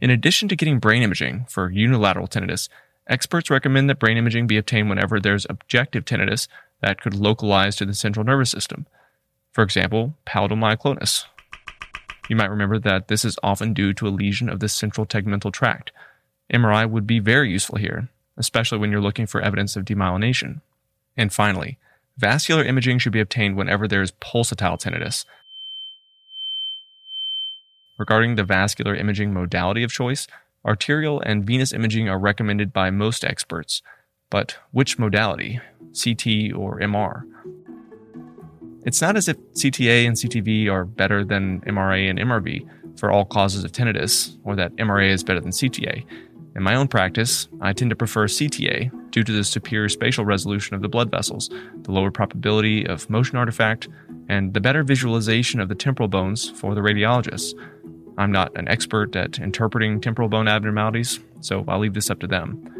In 0.00 0.10
addition 0.10 0.48
to 0.48 0.56
getting 0.56 0.80
brain 0.80 1.02
imaging 1.02 1.46
for 1.48 1.70
unilateral 1.70 2.28
tinnitus, 2.28 2.68
experts 3.06 3.48
recommend 3.48 3.88
that 3.88 3.98
brain 3.98 4.18
imaging 4.18 4.46
be 4.46 4.58
obtained 4.58 4.90
whenever 4.90 5.18
there's 5.18 5.46
objective 5.48 6.04
tinnitus 6.04 6.46
that 6.82 7.00
could 7.00 7.14
localize 7.14 7.76
to 7.76 7.86
the 7.86 7.94
central 7.94 8.26
nervous 8.26 8.50
system. 8.50 8.86
For 9.52 9.62
example, 9.64 10.14
palatal 10.26 10.58
myoclonus, 10.58 11.24
you 12.28 12.36
might 12.36 12.50
remember 12.50 12.78
that 12.80 13.08
this 13.08 13.24
is 13.24 13.38
often 13.42 13.72
due 13.72 13.92
to 13.94 14.06
a 14.06 14.10
lesion 14.10 14.48
of 14.48 14.60
the 14.60 14.68
central 14.68 15.06
tegmental 15.06 15.52
tract. 15.52 15.92
MRI 16.52 16.88
would 16.88 17.06
be 17.06 17.18
very 17.18 17.50
useful 17.50 17.78
here, 17.78 18.08
especially 18.36 18.78
when 18.78 18.90
you're 18.90 19.00
looking 19.00 19.26
for 19.26 19.40
evidence 19.40 19.76
of 19.76 19.84
demyelination. 19.84 20.60
And 21.16 21.32
finally, 21.32 21.78
vascular 22.16 22.64
imaging 22.64 22.98
should 22.98 23.12
be 23.12 23.20
obtained 23.20 23.56
whenever 23.56 23.86
there 23.86 24.02
is 24.02 24.12
pulsatile 24.12 24.80
tinnitus. 24.80 25.24
Regarding 27.98 28.34
the 28.34 28.44
vascular 28.44 28.94
imaging 28.94 29.32
modality 29.32 29.84
of 29.84 29.92
choice, 29.92 30.26
arterial 30.66 31.20
and 31.20 31.46
venous 31.46 31.72
imaging 31.72 32.08
are 32.08 32.18
recommended 32.18 32.72
by 32.72 32.90
most 32.90 33.24
experts. 33.24 33.82
But 34.30 34.56
which 34.72 34.98
modality, 34.98 35.60
CT 35.92 36.52
or 36.56 36.80
MR? 36.80 37.22
It's 38.84 39.00
not 39.00 39.16
as 39.16 39.28
if 39.28 39.36
CTA 39.52 40.06
and 40.06 40.16
CTV 40.16 40.70
are 40.70 40.84
better 40.84 41.24
than 41.24 41.60
MRA 41.62 42.10
and 42.10 42.18
MRV 42.18 42.98
for 42.98 43.10
all 43.10 43.24
causes 43.24 43.64
of 43.64 43.72
tinnitus, 43.72 44.36
or 44.44 44.56
that 44.56 44.74
MRA 44.76 45.10
is 45.10 45.24
better 45.24 45.40
than 45.40 45.52
CTA. 45.52 46.04
In 46.56 46.62
my 46.62 46.76
own 46.76 46.86
practice, 46.86 47.48
I 47.60 47.72
tend 47.72 47.90
to 47.90 47.96
prefer 47.96 48.26
CTA 48.26 49.10
due 49.10 49.24
to 49.24 49.32
the 49.32 49.42
superior 49.42 49.88
spatial 49.88 50.24
resolution 50.24 50.76
of 50.76 50.82
the 50.82 50.88
blood 50.88 51.10
vessels, 51.10 51.50
the 51.82 51.90
lower 51.90 52.12
probability 52.12 52.86
of 52.86 53.10
motion 53.10 53.36
artifact, 53.36 53.88
and 54.28 54.54
the 54.54 54.60
better 54.60 54.84
visualization 54.84 55.60
of 55.60 55.68
the 55.68 55.74
temporal 55.74 56.08
bones 56.08 56.50
for 56.50 56.74
the 56.74 56.80
radiologists. 56.80 57.54
I'm 58.16 58.30
not 58.30 58.56
an 58.56 58.68
expert 58.68 59.16
at 59.16 59.40
interpreting 59.40 60.00
temporal 60.00 60.28
bone 60.28 60.46
abnormalities, 60.46 61.18
so 61.40 61.64
I'll 61.66 61.80
leave 61.80 61.94
this 61.94 62.10
up 62.10 62.20
to 62.20 62.28
them. 62.28 62.70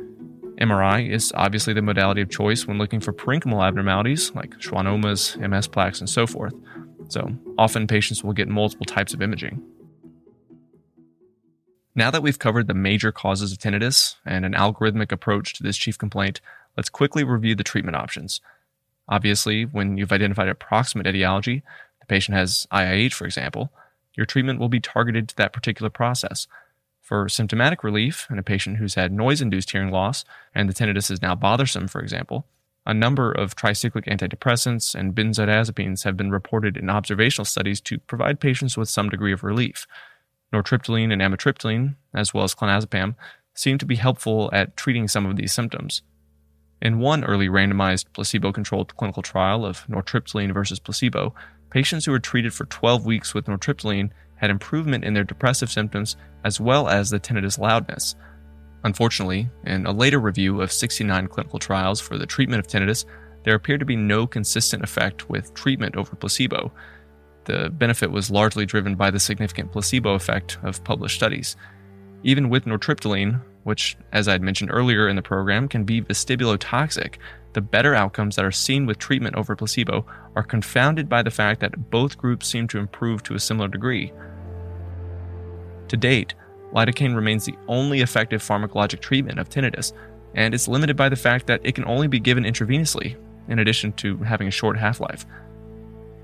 MRI 0.61 1.11
is 1.11 1.33
obviously 1.35 1.75
the 1.75 1.83
modality 1.83 2.21
of 2.21 2.31
choice 2.31 2.67
when 2.67 2.79
looking 2.79 3.01
for 3.01 3.13
parenchymal 3.13 3.67
abnormalities 3.67 4.33
like 4.37 4.57
schwannomas, 4.61 5.37
MS 5.37 5.67
plaques, 5.67 5.99
and 5.99 6.09
so 6.09 6.29
forth. 6.29 6.55
So 7.09 7.33
often 7.59 7.89
patients 7.89 8.23
will 8.23 8.33
get 8.33 8.47
multiple 8.47 8.87
types 8.87 9.13
of 9.13 9.21
imaging. 9.21 9.61
Now 11.97 12.11
that 12.11 12.23
we've 12.23 12.39
covered 12.39 12.67
the 12.67 12.75
major 12.75 13.13
causes 13.13 13.53
of 13.53 13.59
tinnitus 13.59 14.17
and 14.27 14.45
an 14.45 14.55
algorithmic 14.55 15.13
approach 15.13 15.55
to 15.55 15.63
this 15.63 15.77
chief 15.77 15.97
complaint, 15.97 16.41
let's 16.77 16.89
quickly 16.89 17.23
review 17.23 17.55
the 17.55 17.63
treatment 17.63 17.97
options. 17.97 18.41
Obviously, 19.09 19.65
when 19.65 19.97
you've 19.97 20.13
identified 20.13 20.49
a 20.49 20.55
proximate 20.55 21.07
etiology, 21.07 21.63
the 22.01 22.07
patient 22.07 22.37
has 22.37 22.67
IIH, 22.73 23.13
for 23.13 23.27
example, 23.27 23.71
your 24.15 24.27
treatment 24.27 24.59
will 24.59 24.69
be 24.69 24.81
targeted 24.81 25.29
to 25.29 25.37
that 25.37 25.53
particular 25.53 25.91
process. 25.91 26.49
For 27.01 27.29
symptomatic 27.29 27.85
relief 27.85 28.27
in 28.31 28.39
a 28.39 28.43
patient 28.43 28.79
who's 28.79 28.95
had 28.95 29.13
noise 29.13 29.41
induced 29.41 29.71
hearing 29.71 29.91
loss 29.91 30.25
and 30.55 30.69
the 30.69 30.75
tinnitus 30.75 31.11
is 31.11 31.23
now 31.23 31.35
bothersome, 31.35 31.87
for 31.87 32.01
example, 32.01 32.47
a 32.87 32.95
number 32.95 33.31
of 33.31 33.57
tricyclic 33.57 34.07
antidepressants 34.07 34.95
and 34.95 35.15
benzodiazepines 35.15 36.05
have 36.05 36.17
been 36.17 36.31
reported 36.31 36.77
in 36.77 36.91
observational 36.91 37.45
studies 37.45 37.81
to 37.83 37.99
provide 37.99 38.41
patients 38.41 38.77
with 38.77 38.89
some 38.89 39.09
degree 39.09 39.33
of 39.33 39.45
relief. 39.45 39.87
Nortriptyline 40.55 41.13
and 41.13 41.21
amitriptyline, 41.21 41.97
as 42.15 42.33
well 42.33 42.45
as 42.45 42.55
clonazepam, 42.55 43.17
seem 43.55 43.77
to 43.79 43.87
be 43.87 43.97
helpful 43.97 44.51
at 44.53 44.77
treating 44.77 45.09
some 45.09 45.27
of 45.27 45.37
these 45.37 45.53
symptoms. 45.53 46.03
In 46.81 46.99
one 46.99 47.25
early 47.25 47.49
randomized 47.49 48.07
placebo 48.13 48.53
controlled 48.53 48.97
clinical 48.97 49.23
trial 49.23 49.65
of 49.65 49.87
nortriptyline 49.87 50.53
versus 50.53 50.79
placebo, 50.79 51.35
patients 51.71 52.05
who 52.05 52.13
were 52.13 52.21
treated 52.21 52.55
for 52.55 52.67
12 52.67 53.05
weeks 53.05 53.35
with 53.35 53.47
nortriptyline 53.47 54.11
had 54.37 54.51
improvement 54.51 55.05
in 55.05 55.15
their 55.15 55.25
depressive 55.25 55.73
symptoms 55.73 56.17
as 56.45 56.61
well 56.61 56.89
as 56.89 57.11
the 57.11 57.19
tinnitus 57.19 57.59
loudness. 57.59 58.15
Unfortunately, 58.85 59.49
in 59.65 59.87
a 59.87 59.93
later 59.93 60.19
review 60.19 60.61
of 60.61 60.71
69 60.71 61.29
clinical 61.29 61.59
trials 61.59 62.01
for 62.01 62.19
the 62.19 62.27
treatment 62.27 62.61
of 62.61 62.67
tinnitus, 62.67 63.07
there 63.45 63.55
appeared 63.55 63.81
to 63.81 63.87
be 63.87 63.97
no 63.97 64.27
consistent 64.27 64.85
effect 64.85 65.31
with 65.31 65.55
treatment 65.55 65.97
over 65.97 66.15
placebo. 66.17 66.71
The 67.45 67.71
benefit 67.71 68.11
was 68.11 68.31
largely 68.31 68.67
driven 68.67 68.95
by 68.95 69.11
the 69.11 69.21
significant 69.21 69.73
placebo 69.73 70.15
effect 70.15 70.59
of 70.63 70.83
published 70.85 71.17
studies. 71.17 71.57
Even 72.23 72.49
with 72.49 72.65
nortriptyline, 72.65 73.41
which, 73.65 73.97
as 74.13 74.29
I 74.29 74.33
had 74.33 74.43
mentioned 74.43 74.71
earlier 74.73 75.09
in 75.09 75.17
the 75.17 75.23
program, 75.23 75.69
can 75.69 75.85
be 75.85 76.01
vestibulotoxic, 76.01 77.17
the 77.53 77.61
better 77.61 77.95
outcomes 77.95 78.37
that 78.37 78.45
are 78.45 78.53
seen 78.53 78.87
with 78.87 78.99
treatment 78.99 79.37
over 79.37 79.55
placebo 79.55 80.07
are 80.35 80.43
confounded 80.43 81.09
by 81.09 81.23
the 81.23 81.31
fact 81.31 81.61
that 81.61 81.91
both 81.91 82.19
groups 82.19 82.49
seem 82.49 82.67
to 82.69 82.79
improve 82.79 83.23
to 83.23 83.35
a 83.35 83.41
similar 83.41 83.69
degree. 83.69 84.13
To 85.89 85.97
date, 85.97 86.35
lidocaine 86.73 87.15
remains 87.15 87.45
the 87.45 87.57
only 87.69 88.01
effective 88.01 88.43
pharmacologic 88.43 89.01
treatment 89.01 89.39
of 89.39 89.49
tinnitus, 89.49 89.93
and 90.35 90.53
it's 90.53 90.67
limited 90.67 90.97
by 90.97 91.09
the 91.09 91.17
fact 91.17 91.47
that 91.47 91.61
it 91.63 91.75
can 91.75 91.85
only 91.85 92.09
be 92.09 92.19
given 92.19 92.45
intravenously, 92.45 93.17
in 93.49 93.59
addition 93.61 93.93
to 93.93 94.17
having 94.19 94.49
a 94.49 94.51
short 94.51 94.77
half 94.77 95.01
life. 95.01 95.25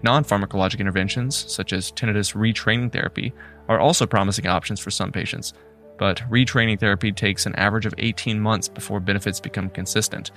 Non 0.03 0.25
pharmacologic 0.25 0.79
interventions, 0.79 1.37
such 1.53 1.73
as 1.73 1.93
tinnitus 1.93 2.35
retraining 2.35 2.93
therapy, 2.93 3.33
are 3.69 3.79
also 3.79 4.07
promising 4.07 4.47
options 4.47 4.81
for 4.81 4.91
some 4.91 5.13
patients, 5.13 5.53
but 5.99 6.23
retraining 6.31 6.81
therapy 6.81 7.13
takes 7.13 7.45
an 7.45 7.55
average 7.57 7.85
of 7.85 7.95
18 7.99 8.41
months 8.41 8.69
before 8.69 9.01
benefits 9.01 9.41
become 9.41 9.69
consistent. 9.69 10.31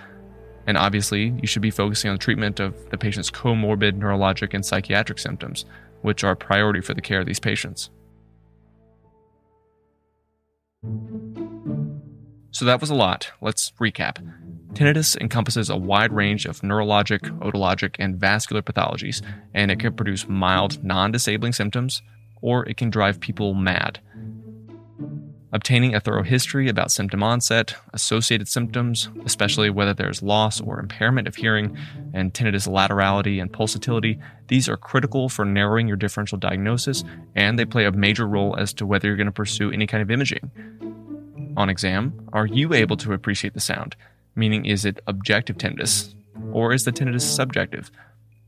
And 0.67 0.78
obviously, 0.78 1.34
you 1.41 1.47
should 1.47 1.62
be 1.62 1.71
focusing 1.71 2.10
on 2.10 2.15
the 2.15 2.23
treatment 2.23 2.60
of 2.60 2.89
the 2.89 2.97
patient's 2.97 3.32
comorbid 3.32 3.99
neurologic 3.99 4.54
and 4.54 4.65
psychiatric 4.65 5.19
symptoms, 5.19 5.65
which 6.02 6.23
are 6.23 6.32
a 6.32 6.36
priority 6.36 6.82
for 6.82 6.93
the 6.93 7.02
care 7.02 7.21
of 7.21 7.26
these 7.26 7.39
patients. 7.39 7.89
So 12.52 12.65
that 12.65 12.82
was 12.82 12.89
a 12.89 12.95
lot. 12.95 13.32
Let's 13.41 13.71
recap. 13.80 14.17
Tinnitus 14.73 15.15
encompasses 15.21 15.69
a 15.69 15.77
wide 15.77 16.12
range 16.12 16.45
of 16.45 16.62
neurologic, 16.62 17.19
otologic, 17.39 17.95
and 17.99 18.15
vascular 18.15 18.62
pathologies, 18.63 19.21
and 19.53 19.69
it 19.69 19.79
can 19.79 19.93
produce 19.93 20.27
mild, 20.27 20.83
non 20.83 21.12
disabling 21.12 21.53
symptoms, 21.53 22.01
or 22.41 22.67
it 22.67 22.77
can 22.77 22.89
drive 22.89 23.19
people 23.19 23.53
mad. 23.53 23.99
Obtaining 25.51 25.93
a 25.93 25.99
thorough 25.99 26.23
history 26.23 26.67
about 26.67 26.91
symptom 26.91 27.21
onset, 27.21 27.75
associated 27.93 28.47
symptoms, 28.47 29.09
especially 29.23 29.69
whether 29.69 29.93
there's 29.93 30.23
loss 30.23 30.59
or 30.59 30.79
impairment 30.79 31.27
of 31.27 31.36
hearing, 31.36 31.77
and 32.12 32.33
tinnitus 32.33 32.67
laterality 32.67 33.39
and 33.39 33.53
pulsatility, 33.53 34.19
these 34.47 34.67
are 34.67 34.75
critical 34.75 35.29
for 35.29 35.45
narrowing 35.45 35.88
your 35.88 35.95
differential 35.95 36.39
diagnosis, 36.39 37.03
and 37.36 37.59
they 37.59 37.65
play 37.65 37.86
a 37.86 37.91
major 37.91 38.27
role 38.27 38.55
as 38.57 38.73
to 38.73 38.88
whether 38.88 39.07
you're 39.07 39.15
going 39.15 39.27
to 39.27 39.31
pursue 39.31 39.71
any 39.71 39.86
kind 39.86 40.01
of 40.01 40.09
imaging. 40.09 40.49
On 41.55 41.69
exam, 41.69 42.27
are 42.33 42.47
you 42.47 42.73
able 42.73 42.97
to 42.97 43.13
appreciate 43.13 43.53
the 43.53 43.59
sound? 43.59 43.95
Meaning, 44.36 44.65
is 44.65 44.86
it 44.86 45.00
objective 45.08 45.58
tinnitus? 45.58 46.15
Or 46.52 46.74
is 46.74 46.86
the 46.86 46.91
tinnitus 46.91 47.22
subjective? 47.22 47.91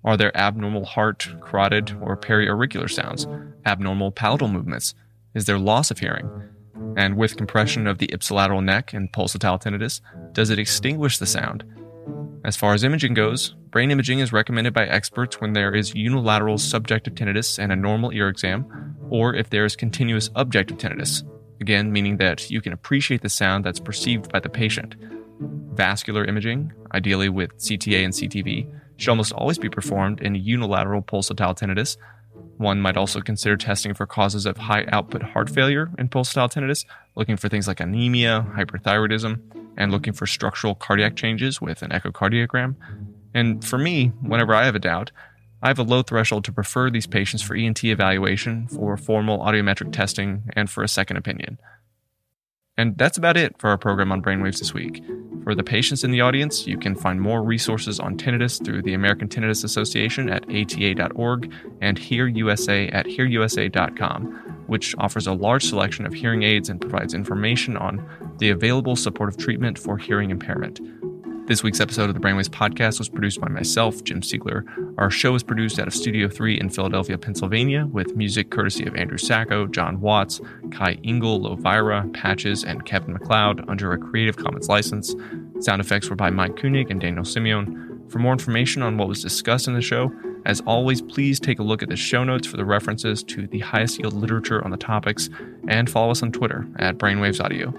Are 0.03 0.17
there 0.17 0.35
abnormal 0.37 0.85
heart, 0.85 1.27
carotid, 1.41 1.97
or 2.01 2.15
periauricular 2.15 2.89
sounds? 2.89 3.27
Abnormal 3.65 4.11
palatal 4.11 4.47
movements? 4.47 4.93
Is 5.33 5.45
there 5.45 5.57
loss 5.57 5.91
of 5.91 5.99
hearing? 5.99 6.29
And 6.95 7.17
with 7.17 7.37
compression 7.37 7.87
of 7.87 7.97
the 7.97 8.07
ipsilateral 8.07 8.63
neck 8.63 8.93
and 8.93 9.11
pulsatile 9.11 9.61
tinnitus, 9.61 10.01
does 10.33 10.49
it 10.49 10.59
extinguish 10.59 11.17
the 11.17 11.25
sound? 11.25 11.63
As 12.45 12.55
far 12.55 12.75
as 12.75 12.83
imaging 12.83 13.15
goes, 13.15 13.55
brain 13.71 13.89
imaging 13.89 14.19
is 14.19 14.31
recommended 14.31 14.73
by 14.73 14.85
experts 14.85 15.41
when 15.41 15.53
there 15.53 15.73
is 15.73 15.95
unilateral 15.95 16.59
subjective 16.59 17.15
tinnitus 17.15 17.57
and 17.57 17.71
a 17.71 17.75
normal 17.75 18.13
ear 18.13 18.29
exam, 18.29 18.95
or 19.09 19.33
if 19.33 19.49
there 19.49 19.65
is 19.65 19.75
continuous 19.75 20.29
objective 20.35 20.77
tinnitus, 20.77 21.23
again, 21.59 21.91
meaning 21.91 22.17
that 22.17 22.51
you 22.51 22.61
can 22.61 22.73
appreciate 22.73 23.21
the 23.21 23.29
sound 23.29 23.65
that's 23.65 23.79
perceived 23.79 24.31
by 24.31 24.39
the 24.39 24.49
patient. 24.49 24.95
Vascular 25.39 26.25
imaging, 26.25 26.73
ideally 26.93 27.29
with 27.29 27.57
CTA 27.57 28.03
and 28.03 28.13
CTV, 28.13 28.71
should 28.97 29.09
almost 29.09 29.33
always 29.33 29.57
be 29.57 29.69
performed 29.69 30.21
in 30.21 30.35
unilateral 30.35 31.01
pulsatile 31.01 31.57
tinnitus. 31.57 31.97
One 32.57 32.79
might 32.79 32.95
also 32.95 33.19
consider 33.19 33.57
testing 33.57 33.93
for 33.93 34.05
causes 34.05 34.45
of 34.45 34.57
high 34.57 34.85
output 34.91 35.21
heart 35.21 35.49
failure 35.49 35.91
in 35.97 36.07
pulsatile 36.07 36.49
tinnitus, 36.51 36.85
looking 37.15 37.35
for 37.35 37.49
things 37.49 37.67
like 37.67 37.81
anemia, 37.81 38.45
hyperthyroidism, 38.55 39.41
and 39.77 39.91
looking 39.91 40.13
for 40.13 40.25
structural 40.25 40.75
cardiac 40.75 41.15
changes 41.15 41.59
with 41.59 41.81
an 41.81 41.91
echocardiogram. 41.91 42.75
And 43.33 43.63
for 43.63 43.77
me, 43.77 44.07
whenever 44.21 44.55
I 44.55 44.65
have 44.65 44.75
a 44.75 44.79
doubt, 44.79 45.11
I 45.61 45.67
have 45.67 45.79
a 45.79 45.83
low 45.83 46.03
threshold 46.03 46.45
to 46.45 46.51
prefer 46.51 46.89
these 46.89 47.07
patients 47.07 47.41
for 47.41 47.55
ENT 47.55 47.83
evaluation, 47.83 48.67
for 48.67 48.95
formal 48.97 49.39
audiometric 49.39 49.91
testing, 49.91 50.43
and 50.53 50.69
for 50.69 50.83
a 50.83 50.87
second 50.87 51.17
opinion. 51.17 51.57
And 52.77 52.97
that's 52.97 53.17
about 53.17 53.37
it 53.37 53.55
for 53.57 53.69
our 53.69 53.77
program 53.77 54.11
on 54.11 54.21
brainwaves 54.21 54.59
this 54.59 54.73
week. 54.73 55.03
For 55.43 55.55
the 55.55 55.63
patients 55.63 56.03
in 56.03 56.11
the 56.11 56.21
audience, 56.21 56.65
you 56.65 56.77
can 56.77 56.95
find 56.95 57.21
more 57.21 57.43
resources 57.43 57.99
on 57.99 58.17
tinnitus 58.17 58.63
through 58.63 58.81
the 58.81 58.93
American 58.93 59.27
Tinnitus 59.27 59.63
Association 59.63 60.29
at 60.29 60.43
ata.org 60.49 61.53
and 61.81 61.97
HearUSA 61.97 62.93
at 62.93 63.05
hearusa.com, 63.05 64.25
which 64.67 64.95
offers 64.97 65.27
a 65.27 65.33
large 65.33 65.63
selection 65.63 66.05
of 66.05 66.13
hearing 66.13 66.43
aids 66.43 66.69
and 66.69 66.81
provides 66.81 67.13
information 67.13 67.77
on 67.77 68.03
the 68.39 68.49
available 68.49 68.95
supportive 68.95 69.37
treatment 69.37 69.77
for 69.77 69.97
hearing 69.97 70.31
impairment. 70.31 70.81
This 71.47 71.61
week's 71.61 71.79
episode 71.79 72.09
of 72.09 72.15
the 72.15 72.19
Brainwaves 72.19 72.49
podcast 72.49 72.97
was 72.97 73.07
produced 73.07 73.39
by 73.39 73.49
myself, 73.49 74.03
Jim 74.03 74.21
Siegler. 74.21 74.65
Our 74.97 75.11
show 75.11 75.35
is 75.35 75.43
produced 75.43 75.77
out 75.77 75.85
of 75.85 75.93
Studio 75.93 76.27
3 76.27 76.59
in 76.59 76.71
Philadelphia, 76.71 77.19
Pennsylvania, 77.19 77.85
with 77.85 78.15
music 78.15 78.49
courtesy 78.49 78.87
of 78.87 78.95
Andrew 78.95 79.19
Sacco, 79.19 79.67
Jon 79.67 80.01
Watts, 80.01 80.41
Kai 80.71 80.97
Engel, 81.03 81.39
Lovira, 81.39 82.11
Patches, 82.15 82.63
and 82.63 82.83
Kevin 82.83 83.15
McLeod 83.15 83.63
under 83.69 83.93
a 83.93 83.97
Creative 83.99 84.35
Commons 84.35 84.69
license. 84.69 85.13
Sound 85.59 85.81
effects 85.81 86.09
were 86.09 86.15
by 86.15 86.31
Mike 86.31 86.57
Koenig 86.57 86.89
and 86.89 86.99
Daniel 86.99 87.23
Simion. 87.23 88.11
For 88.11 88.17
more 88.17 88.33
information 88.33 88.81
on 88.81 88.97
what 88.97 89.07
was 89.07 89.21
discussed 89.21 89.67
in 89.67 89.75
the 89.75 89.81
show, 89.81 90.11
as 90.47 90.61
always, 90.61 91.03
please 91.03 91.39
take 91.39 91.59
a 91.59 91.63
look 91.63 91.83
at 91.83 91.89
the 91.89 91.95
show 91.95 92.23
notes 92.23 92.47
for 92.47 92.57
the 92.57 92.65
references 92.65 93.21
to 93.23 93.45
the 93.45 93.59
highest 93.59 93.99
yield 93.99 94.13
literature 94.13 94.65
on 94.65 94.71
the 94.71 94.77
topics, 94.77 95.29
and 95.67 95.91
follow 95.91 96.09
us 96.09 96.23
on 96.23 96.31
Twitter 96.31 96.67
at 96.79 96.97
Brainwaves 96.97 97.39
Audio. 97.43 97.71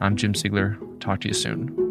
I'm 0.00 0.16
Jim 0.16 0.32
Siegler. 0.32 0.78
Talk 0.98 1.20
to 1.20 1.28
you 1.28 1.34
soon. 1.34 1.81